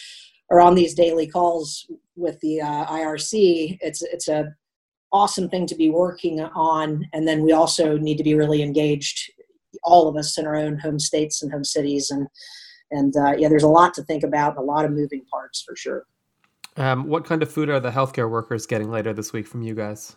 are 0.50 0.60
on 0.60 0.74
these 0.74 0.94
daily 0.94 1.26
calls 1.26 1.90
with 2.16 2.38
the 2.40 2.60
uh, 2.60 2.86
IRC, 2.86 3.78
it's 3.80 4.02
it's 4.02 4.28
a 4.28 4.54
awesome 5.12 5.48
thing 5.48 5.66
to 5.66 5.74
be 5.74 5.90
working 5.90 6.40
on, 6.40 7.06
and 7.12 7.26
then 7.26 7.42
we 7.42 7.52
also 7.52 7.96
need 7.96 8.18
to 8.18 8.24
be 8.24 8.34
really 8.34 8.62
engaged, 8.62 9.32
all 9.82 10.06
of 10.06 10.16
us 10.16 10.38
in 10.38 10.46
our 10.46 10.56
own 10.56 10.78
home 10.78 10.98
states 10.98 11.42
and 11.42 11.50
home 11.50 11.64
cities, 11.64 12.10
and 12.10 12.28
and 12.90 13.14
uh, 13.16 13.34
yeah, 13.36 13.48
there's 13.48 13.62
a 13.62 13.68
lot 13.68 13.94
to 13.94 14.02
think 14.02 14.22
about 14.22 14.56
and 14.56 14.58
a 14.58 14.62
lot 14.62 14.84
of 14.84 14.92
moving 14.92 15.24
parts 15.30 15.62
for 15.62 15.76
sure. 15.76 16.06
Um, 16.76 17.08
what 17.08 17.24
kind 17.24 17.42
of 17.42 17.50
food 17.50 17.68
are 17.68 17.80
the 17.80 17.90
healthcare 17.90 18.30
workers 18.30 18.66
getting 18.66 18.90
later 18.90 19.12
this 19.12 19.32
week 19.32 19.46
from 19.46 19.62
you 19.62 19.74
guys? 19.74 20.16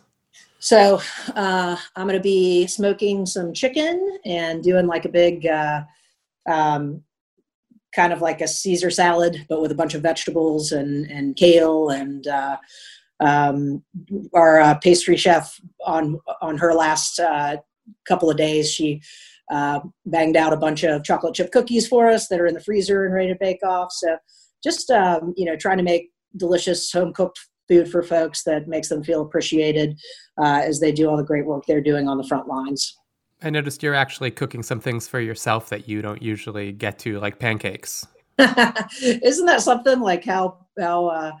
So 0.60 1.00
uh, 1.34 1.76
I'm 1.96 2.06
going 2.06 2.16
to 2.16 2.22
be 2.22 2.66
smoking 2.68 3.26
some 3.26 3.52
chicken 3.52 4.18
and 4.24 4.62
doing 4.62 4.86
like 4.86 5.04
a 5.04 5.08
big, 5.08 5.44
uh, 5.46 5.82
um, 6.48 7.02
kind 7.94 8.12
of 8.12 8.22
like 8.22 8.40
a 8.40 8.48
Caesar 8.48 8.90
salad, 8.90 9.44
but 9.48 9.60
with 9.60 9.72
a 9.72 9.74
bunch 9.74 9.94
of 9.94 10.02
vegetables 10.02 10.72
and 10.72 11.10
and 11.10 11.36
kale 11.36 11.90
and. 11.90 12.26
Uh, 12.26 12.56
um, 13.20 13.84
our 14.34 14.60
uh, 14.60 14.74
pastry 14.78 15.16
chef 15.16 15.60
on 15.86 16.18
on 16.40 16.58
her 16.58 16.74
last 16.74 17.20
uh, 17.20 17.56
couple 18.06 18.30
of 18.30 18.36
days, 18.36 18.70
she 18.70 19.00
uh, 19.50 19.80
banged 20.06 20.36
out 20.36 20.52
a 20.52 20.56
bunch 20.56 20.84
of 20.84 21.04
chocolate 21.04 21.34
chip 21.34 21.52
cookies 21.52 21.86
for 21.86 22.08
us 22.08 22.28
that 22.28 22.40
are 22.40 22.46
in 22.46 22.54
the 22.54 22.60
freezer 22.60 23.04
and 23.04 23.14
ready 23.14 23.28
to 23.28 23.38
bake 23.38 23.64
off. 23.64 23.92
So 23.92 24.16
just 24.62 24.90
um, 24.90 25.34
you 25.36 25.44
know, 25.44 25.56
trying 25.56 25.78
to 25.78 25.82
make 25.82 26.10
delicious 26.36 26.90
home 26.90 27.12
cooked 27.12 27.38
food 27.68 27.90
for 27.90 28.02
folks 28.02 28.42
that 28.44 28.68
makes 28.68 28.88
them 28.88 29.02
feel 29.02 29.22
appreciated 29.22 29.98
uh, 30.42 30.60
as 30.64 30.80
they 30.80 30.92
do 30.92 31.08
all 31.08 31.16
the 31.16 31.22
great 31.22 31.46
work 31.46 31.64
they're 31.66 31.80
doing 31.80 32.08
on 32.08 32.18
the 32.18 32.24
front 32.24 32.48
lines. 32.48 32.96
I 33.42 33.50
noticed 33.50 33.82
you're 33.82 33.94
actually 33.94 34.30
cooking 34.30 34.62
some 34.62 34.80
things 34.80 35.08
for 35.08 35.20
yourself 35.20 35.68
that 35.70 35.88
you 35.88 36.00
don't 36.00 36.22
usually 36.22 36.72
get 36.72 36.98
to, 37.00 37.18
like 37.18 37.38
pancakes. 37.38 38.06
Isn't 38.38 39.46
that 39.46 39.62
something 39.62 40.00
like 40.00 40.24
how 40.24 40.58
how 40.78 41.06
uh, 41.06 41.32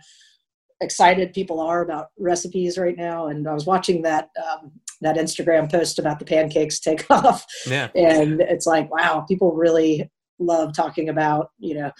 excited 0.80 1.32
people 1.32 1.60
are 1.60 1.82
about 1.82 2.08
recipes 2.18 2.76
right 2.76 2.96
now? 2.96 3.28
And 3.28 3.48
I 3.48 3.54
was 3.54 3.66
watching 3.66 4.02
that 4.02 4.30
um, 4.36 4.72
that 5.02 5.16
Instagram 5.16 5.70
post 5.70 5.98
about 5.98 6.18
the 6.18 6.24
pancakes 6.24 6.80
take 6.80 7.04
off. 7.10 7.44
Yeah. 7.66 7.88
And 7.94 8.40
it's 8.40 8.66
like, 8.66 8.90
wow, 8.90 9.24
people 9.28 9.52
really 9.52 10.10
love 10.38 10.74
talking 10.74 11.08
about, 11.08 11.50
you 11.58 11.74
know, 11.74 11.92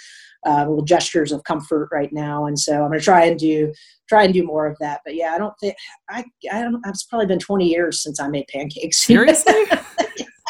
uh, 0.46 0.66
little 0.68 0.84
gestures 0.84 1.30
of 1.32 1.44
comfort 1.44 1.88
right 1.92 2.12
now. 2.12 2.46
And 2.46 2.58
so 2.58 2.82
I'm 2.82 2.88
going 2.88 2.98
to 2.98 3.04
try 3.04 3.24
and 3.24 3.38
do, 3.38 3.72
try 4.08 4.24
and 4.24 4.34
do 4.34 4.42
more 4.42 4.66
of 4.66 4.76
that. 4.80 5.00
But 5.04 5.14
yeah, 5.14 5.32
I 5.34 5.38
don't 5.38 5.54
think 5.60 5.76
I, 6.10 6.24
I 6.50 6.62
don't, 6.62 6.82
it's 6.86 7.04
probably 7.04 7.26
been 7.26 7.38
20 7.38 7.68
years 7.68 8.02
since 8.02 8.18
I 8.20 8.28
made 8.28 8.46
pancakes. 8.48 9.00
Seriously? 9.06 9.54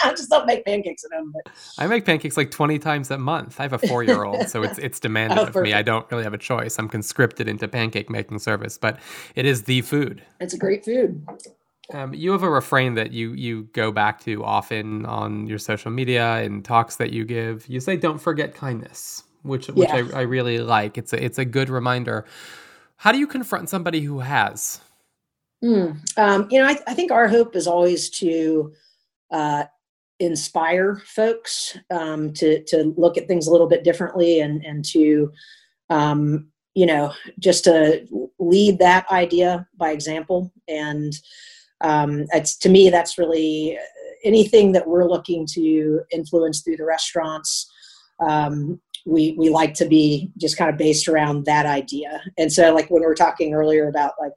I 0.04 0.10
just 0.10 0.30
don't 0.30 0.46
make 0.46 0.64
pancakes 0.64 1.04
at 1.04 1.16
home. 1.16 1.32
But. 1.32 1.52
I 1.78 1.86
make 1.86 2.04
pancakes 2.04 2.36
like 2.36 2.50
20 2.50 2.78
times 2.78 3.10
a 3.10 3.18
month. 3.18 3.60
I 3.60 3.62
have 3.64 3.72
a 3.72 3.78
four 3.78 4.02
year 4.02 4.24
old, 4.24 4.48
so 4.48 4.62
it's 4.62 4.78
it's 4.78 4.98
demanded 4.98 5.38
oh, 5.38 5.46
of 5.46 5.54
me. 5.54 5.72
I 5.72 5.82
don't 5.82 6.10
really 6.10 6.24
have 6.24 6.34
a 6.34 6.38
choice. 6.38 6.78
I'm 6.78 6.88
conscripted 6.88 7.48
into 7.48 7.68
pancake 7.68 8.10
making 8.10 8.38
service, 8.40 8.78
but 8.78 8.98
it 9.34 9.46
is 9.46 9.62
the 9.62 9.80
food. 9.82 10.22
It's 10.40 10.54
a 10.54 10.58
great 10.58 10.84
food. 10.84 11.24
Um, 11.90 12.14
you 12.14 12.32
have 12.32 12.42
a 12.42 12.50
refrain 12.50 12.94
that 12.94 13.12
you 13.12 13.32
you 13.32 13.64
go 13.72 13.90
back 13.90 14.20
to 14.24 14.44
often 14.44 15.04
on 15.06 15.46
your 15.46 15.58
social 15.58 15.90
media 15.90 16.36
and 16.36 16.64
talks 16.64 16.96
that 16.96 17.12
you 17.12 17.24
give. 17.24 17.68
You 17.68 17.80
say, 17.80 17.96
"Don't 17.96 18.18
forget 18.18 18.54
kindness," 18.54 19.24
which 19.42 19.68
which. 19.68 19.90
I, 19.90 19.98
I 20.12 20.22
really 20.22 20.58
like. 20.58 20.96
It's 20.96 21.12
a 21.12 21.22
it's 21.22 21.38
a 21.38 21.44
good 21.44 21.68
reminder. 21.68 22.24
How 22.96 23.10
do 23.10 23.18
you 23.18 23.26
confront 23.26 23.68
somebody 23.68 24.00
who 24.00 24.20
has? 24.20 24.80
Mm, 25.62 26.18
um, 26.18 26.48
you 26.50 26.60
know, 26.60 26.66
I, 26.66 26.78
I, 26.88 26.94
think 26.94 27.12
our 27.12 27.28
hope 27.28 27.54
is 27.54 27.68
always 27.68 28.10
to 28.10 28.72
uh, 29.30 29.64
inspire 30.18 31.02
folks 31.04 31.76
um, 31.90 32.32
to 32.34 32.62
to 32.64 32.94
look 32.96 33.16
at 33.16 33.26
things 33.26 33.46
a 33.46 33.50
little 33.50 33.68
bit 33.68 33.84
differently 33.84 34.40
and 34.40 34.64
and 34.64 34.84
to 34.84 35.32
um, 35.90 36.48
you 36.74 36.86
know 36.86 37.12
just 37.38 37.64
to 37.64 38.06
lead 38.38 38.78
that 38.78 39.10
idea 39.10 39.66
by 39.76 39.90
example 39.90 40.52
and 40.68 41.14
um, 41.82 42.24
it's 42.32 42.56
to 42.56 42.68
me 42.68 42.90
that's 42.90 43.18
really 43.18 43.76
uh, 43.76 43.80
anything 44.24 44.72
that 44.72 44.86
we're 44.86 45.08
looking 45.08 45.46
to 45.46 46.00
influence 46.12 46.62
through 46.62 46.76
the 46.76 46.84
restaurants 46.84 47.70
um, 48.20 48.80
we 49.06 49.34
we 49.38 49.48
like 49.48 49.74
to 49.74 49.86
be 49.86 50.30
just 50.36 50.56
kind 50.56 50.70
of 50.70 50.76
based 50.76 51.08
around 51.08 51.44
that 51.44 51.66
idea. 51.66 52.20
And 52.38 52.52
so 52.52 52.72
like 52.74 52.88
when 52.90 53.02
we 53.02 53.06
were 53.06 53.14
talking 53.14 53.54
earlier 53.54 53.88
about 53.88 54.12
like 54.20 54.32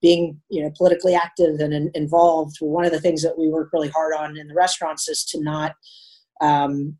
being 0.00 0.40
you 0.48 0.62
know 0.62 0.72
politically 0.76 1.14
active 1.14 1.60
and 1.60 1.72
in, 1.72 1.90
involved 1.94 2.56
one 2.60 2.84
of 2.84 2.92
the 2.92 3.00
things 3.00 3.22
that 3.22 3.38
we 3.38 3.48
work 3.48 3.70
really 3.72 3.88
hard 3.88 4.14
on 4.14 4.36
in 4.36 4.48
the 4.48 4.54
restaurants 4.54 5.08
is 5.08 5.24
to 5.24 5.42
not 5.42 5.74
um, 6.40 6.96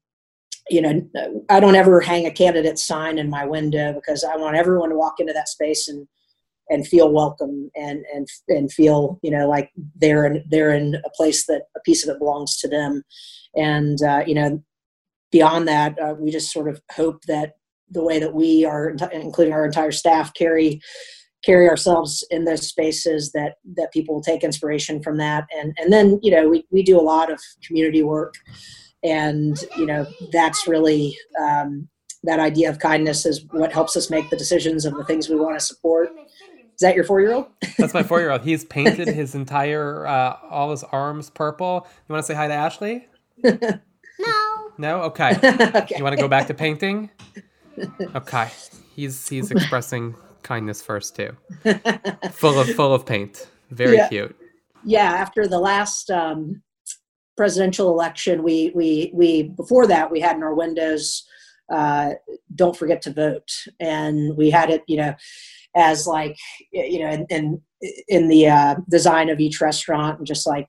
you 0.68 0.82
know 0.82 1.08
i 1.48 1.60
don't 1.60 1.76
ever 1.76 2.00
hang 2.00 2.26
a 2.26 2.30
candidate 2.30 2.78
sign 2.78 3.18
in 3.18 3.30
my 3.30 3.44
window 3.46 3.92
because 3.92 4.24
i 4.24 4.36
want 4.36 4.56
everyone 4.56 4.90
to 4.90 4.96
walk 4.96 5.14
into 5.18 5.32
that 5.32 5.48
space 5.48 5.88
and 5.88 6.06
and 6.70 6.86
feel 6.86 7.12
welcome 7.12 7.70
and 7.74 8.04
and 8.14 8.26
and 8.48 8.72
feel 8.72 9.18
you 9.22 9.30
know 9.30 9.48
like 9.48 9.70
they're 9.96 10.26
in 10.26 10.44
they're 10.50 10.74
in 10.74 10.96
a 10.96 11.10
place 11.10 11.46
that 11.46 11.62
a 11.76 11.80
piece 11.80 12.06
of 12.06 12.14
it 12.14 12.18
belongs 12.18 12.56
to 12.58 12.68
them. 12.68 13.02
And 13.54 13.98
uh, 14.02 14.24
you 14.26 14.34
know 14.34 14.62
beyond 15.30 15.68
that 15.68 15.98
uh, 16.00 16.14
we 16.18 16.30
just 16.30 16.52
sort 16.52 16.68
of 16.68 16.80
hope 16.92 17.22
that 17.24 17.54
the 17.90 18.02
way 18.02 18.18
that 18.18 18.34
we 18.34 18.64
are 18.64 18.96
including 19.12 19.52
our 19.52 19.64
entire 19.64 19.92
staff 19.92 20.32
carry 20.34 20.80
carry 21.44 21.68
ourselves 21.68 22.26
in 22.30 22.44
those 22.44 22.66
spaces 22.66 23.32
that 23.32 23.54
that 23.76 23.92
people 23.92 24.14
will 24.14 24.22
take 24.22 24.44
inspiration 24.44 25.02
from 25.02 25.18
that. 25.18 25.46
And 25.56 25.76
and 25.78 25.92
then 25.92 26.18
you 26.22 26.30
know 26.30 26.48
we, 26.48 26.64
we 26.70 26.82
do 26.82 26.98
a 26.98 27.02
lot 27.02 27.30
of 27.30 27.40
community 27.64 28.02
work. 28.02 28.34
And 29.04 29.56
you 29.76 29.86
know 29.86 30.06
that's 30.32 30.66
really 30.66 31.16
um, 31.40 31.88
that 32.24 32.40
idea 32.40 32.68
of 32.68 32.80
kindness 32.80 33.24
is 33.24 33.44
what 33.52 33.72
helps 33.72 33.96
us 33.96 34.10
make 34.10 34.28
the 34.28 34.36
decisions 34.36 34.84
of 34.84 34.96
the 34.96 35.04
things 35.04 35.28
we 35.28 35.36
want 35.36 35.58
to 35.58 35.64
support 35.64 36.10
is 36.78 36.82
that 36.82 36.94
your 36.94 37.02
four 37.02 37.20
year 37.20 37.32
old? 37.32 37.46
That's 37.76 37.92
my 37.92 38.02
four 38.04 38.20
year 38.20 38.30
old. 38.30 38.42
He's 38.42 38.64
painted 38.64 39.08
his 39.08 39.34
entire, 39.34 40.06
uh, 40.06 40.36
all 40.48 40.70
his 40.70 40.84
arms 40.84 41.28
purple. 41.28 41.88
You 42.08 42.12
want 42.12 42.24
to 42.24 42.26
say 42.32 42.36
hi 42.36 42.46
to 42.46 42.54
Ashley? 42.54 43.08
no. 43.42 44.70
No? 44.78 45.02
Okay. 45.02 45.30
okay. 45.42 45.96
You 45.96 46.04
want 46.04 46.14
to 46.14 46.22
go 46.22 46.28
back 46.28 46.46
to 46.46 46.54
painting? 46.54 47.10
Okay. 48.14 48.48
He's 48.94 49.28
he's 49.28 49.50
expressing 49.50 50.14
kindness 50.44 50.80
first 50.80 51.16
too. 51.16 51.36
full 52.30 52.60
of 52.60 52.68
full 52.70 52.94
of 52.94 53.04
paint. 53.04 53.48
Very 53.70 53.96
yeah. 53.96 54.08
cute. 54.08 54.36
Yeah. 54.84 55.10
After 55.14 55.48
the 55.48 55.58
last 55.58 56.12
um, 56.12 56.62
presidential 57.36 57.88
election, 57.88 58.44
we 58.44 58.70
we 58.72 59.10
we 59.12 59.42
before 59.42 59.88
that 59.88 60.12
we 60.12 60.20
had 60.20 60.36
in 60.36 60.44
our 60.44 60.54
windows. 60.54 61.26
Uh, 61.72 62.12
don't 62.54 62.76
forget 62.76 63.02
to 63.02 63.12
vote, 63.12 63.66
and 63.80 64.36
we 64.36 64.48
had 64.48 64.70
it. 64.70 64.84
You 64.86 64.98
know 64.98 65.14
as 65.76 66.06
like 66.06 66.36
you 66.72 67.00
know 67.00 67.10
in 67.10 67.26
in, 67.30 67.62
in 68.08 68.28
the 68.28 68.48
uh, 68.48 68.74
design 68.90 69.28
of 69.28 69.40
each 69.40 69.60
restaurant 69.60 70.18
and 70.18 70.26
just 70.26 70.46
like 70.46 70.66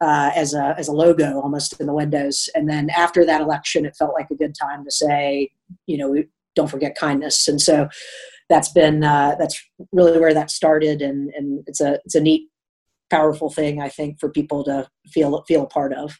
uh, 0.00 0.30
as 0.34 0.54
a 0.54 0.74
as 0.78 0.88
a 0.88 0.92
logo 0.92 1.40
almost 1.40 1.80
in 1.80 1.86
the 1.86 1.94
windows. 1.94 2.48
And 2.54 2.68
then 2.68 2.90
after 2.90 3.24
that 3.24 3.40
election 3.40 3.86
it 3.86 3.96
felt 3.96 4.14
like 4.14 4.30
a 4.30 4.36
good 4.36 4.54
time 4.60 4.84
to 4.84 4.90
say 4.90 5.50
you 5.86 5.96
know 5.96 6.10
we 6.10 6.26
don't 6.54 6.70
forget 6.70 6.96
kindness. 6.96 7.48
And 7.48 7.60
so 7.60 7.88
that's 8.48 8.72
been 8.72 9.04
uh, 9.04 9.36
that's 9.38 9.60
really 9.92 10.18
where 10.18 10.34
that 10.34 10.50
started 10.50 11.02
and 11.02 11.30
and 11.34 11.64
it's 11.66 11.80
a 11.80 11.98
it's 12.04 12.14
a 12.14 12.20
neat 12.20 12.48
powerful 13.10 13.50
thing 13.50 13.80
I 13.80 13.90
think 13.90 14.18
for 14.18 14.30
people 14.30 14.64
to 14.64 14.88
feel 15.08 15.42
feel 15.46 15.62
a 15.62 15.68
part 15.68 15.92
of. 15.92 16.16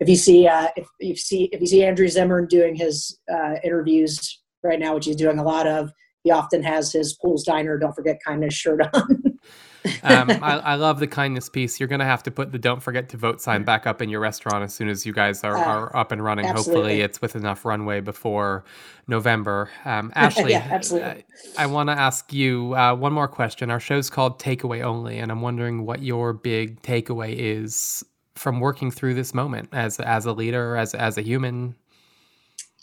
If 0.00 0.08
you 0.08 0.16
see 0.16 0.46
uh, 0.46 0.68
if 0.76 0.86
you 1.00 1.16
see 1.16 1.44
if 1.52 1.60
you 1.60 1.66
see 1.66 1.84
Andrew 1.84 2.08
Zimmern 2.08 2.46
doing 2.46 2.74
his 2.74 3.18
uh, 3.32 3.54
interviews 3.64 4.40
right 4.62 4.78
now, 4.78 4.94
which 4.94 5.06
he's 5.06 5.16
doing 5.16 5.38
a 5.38 5.44
lot 5.44 5.66
of, 5.66 5.92
he 6.24 6.30
often 6.30 6.62
has 6.62 6.92
his 6.92 7.14
Poole's 7.14 7.44
Diner, 7.44 7.78
don't 7.78 7.94
forget 7.94 8.18
kindness 8.24 8.54
shirt 8.54 8.80
on. 8.92 9.38
um, 10.02 10.30
I, 10.30 10.60
I, 10.64 10.74
love 10.76 11.00
the 11.00 11.06
kindness 11.06 11.48
piece. 11.48 11.80
You're 11.80 11.88
going 11.88 12.00
to 12.00 12.04
have 12.04 12.22
to 12.24 12.30
put 12.30 12.52
the 12.52 12.58
don't 12.58 12.82
forget 12.82 13.08
to 13.10 13.16
vote 13.16 13.40
sign 13.40 13.64
back 13.64 13.86
up 13.86 14.00
in 14.00 14.08
your 14.08 14.20
restaurant 14.20 14.62
as 14.62 14.72
soon 14.72 14.88
as 14.88 15.04
you 15.04 15.12
guys 15.12 15.42
are, 15.42 15.56
uh, 15.56 15.64
are 15.64 15.96
up 15.96 16.12
and 16.12 16.22
running. 16.22 16.46
Absolutely. 16.46 16.74
Hopefully, 16.74 17.00
it's 17.00 17.20
with 17.20 17.34
enough 17.34 17.64
runway 17.64 18.00
before 18.00 18.64
November. 19.08 19.70
Um, 19.84 20.12
Ashley, 20.14 20.50
yeah, 20.52 20.68
absolutely. 20.70 21.24
I, 21.58 21.64
I 21.64 21.66
want 21.66 21.88
to 21.88 21.94
ask 21.94 22.32
you 22.32 22.76
uh, 22.76 22.94
one 22.94 23.12
more 23.12 23.28
question. 23.28 23.70
Our 23.70 23.80
show's 23.80 24.08
called 24.08 24.38
Takeaway 24.38 24.82
Only, 24.82 25.18
and 25.18 25.32
I'm 25.32 25.42
wondering 25.42 25.84
what 25.84 26.02
your 26.02 26.32
big 26.32 26.80
takeaway 26.82 27.34
is 27.36 28.04
from 28.34 28.60
working 28.60 28.90
through 28.90 29.14
this 29.14 29.34
moment 29.34 29.68
as 29.72 29.98
as 30.00 30.26
a 30.26 30.32
leader, 30.32 30.76
as 30.76 30.94
as 30.94 31.18
a 31.18 31.22
human. 31.22 31.74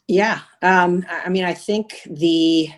Yeah, 0.08 0.40
um, 0.64 1.06
I 1.08 1.30
mean, 1.30 1.46
I 1.46 1.54
think 1.54 2.02
the 2.10 2.70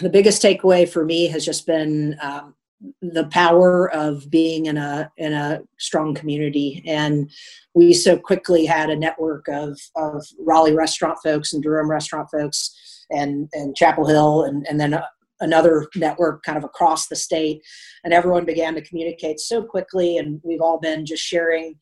the 0.00 0.10
biggest 0.10 0.42
takeaway 0.42 0.88
for 0.88 1.04
me 1.04 1.26
has 1.26 1.44
just 1.44 1.66
been 1.66 2.16
um, 2.20 2.54
the 3.02 3.24
power 3.26 3.90
of 3.90 4.30
being 4.30 4.66
in 4.66 4.76
a 4.76 5.10
in 5.16 5.32
a 5.32 5.60
strong 5.78 6.14
community. 6.14 6.82
And 6.86 7.30
we 7.74 7.92
so 7.92 8.16
quickly 8.16 8.66
had 8.66 8.90
a 8.90 8.96
network 8.96 9.48
of 9.48 9.78
of 9.96 10.24
Raleigh 10.38 10.74
restaurant 10.74 11.18
folks 11.22 11.52
and 11.52 11.62
Durham 11.62 11.90
restaurant 11.90 12.28
folks 12.30 13.06
and 13.10 13.48
and 13.52 13.76
Chapel 13.76 14.06
Hill 14.06 14.44
and 14.44 14.66
and 14.68 14.80
then 14.80 15.00
another 15.40 15.86
network 15.94 16.42
kind 16.42 16.58
of 16.58 16.64
across 16.64 17.06
the 17.06 17.16
state. 17.16 17.62
And 18.04 18.12
everyone 18.12 18.44
began 18.44 18.74
to 18.74 18.82
communicate 18.82 19.38
so 19.38 19.62
quickly 19.62 20.18
and 20.18 20.40
we've 20.42 20.60
all 20.60 20.78
been 20.78 21.06
just 21.06 21.22
sharing 21.22 21.76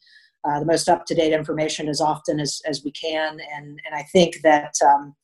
uh, 0.44 0.61
the 0.61 0.66
most 0.66 0.88
up-to-date 0.88 1.32
information 1.32 1.88
as 1.88 2.00
often 2.00 2.38
as, 2.38 2.61
as 2.66 2.85
we 2.85 2.92
can. 2.92 3.38
And 3.54 3.80
and 3.85 3.94
I 3.94 4.02
think 4.04 4.40
that 4.42 4.74
um, 4.87 5.14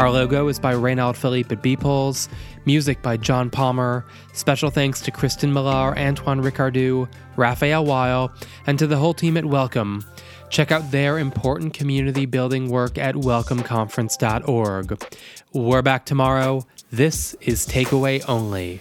Our 0.03 0.11
logo 0.11 0.49
is 0.49 0.59
by 0.59 0.75
Reynald 0.75 1.15
Philippe 1.15 1.55
at 1.55 1.63
Beeples, 1.63 2.27
music 2.65 3.01
by 3.03 3.17
John 3.17 3.51
Palmer. 3.51 4.05
Special 4.33 4.69
thanks 4.69 5.01
to 5.03 5.13
Kristen 5.13 5.53
Millar, 5.53 5.97
Antoine 5.97 6.43
Ricardou, 6.43 7.09
Raphael 7.37 7.85
Weil, 7.85 8.33
and 8.67 8.81
to 8.81 8.89
the 8.89 8.97
whole 8.97 9.15
team 9.15 9.37
at 9.37 9.45
Welcome. 9.45 10.05
Check 10.51 10.73
out 10.73 10.91
their 10.91 11.21
important 11.21 11.73
community 11.73 12.27
building 12.27 12.69
work 12.69 12.99
at 12.99 13.15
welcomeconference.org. 13.15 15.05
We're 15.53 15.83
back 15.83 16.05
tomorrow. 16.05 16.67
This 16.91 17.35
is 17.41 17.65
Takeaway 17.65 18.29
Only. 18.29 18.81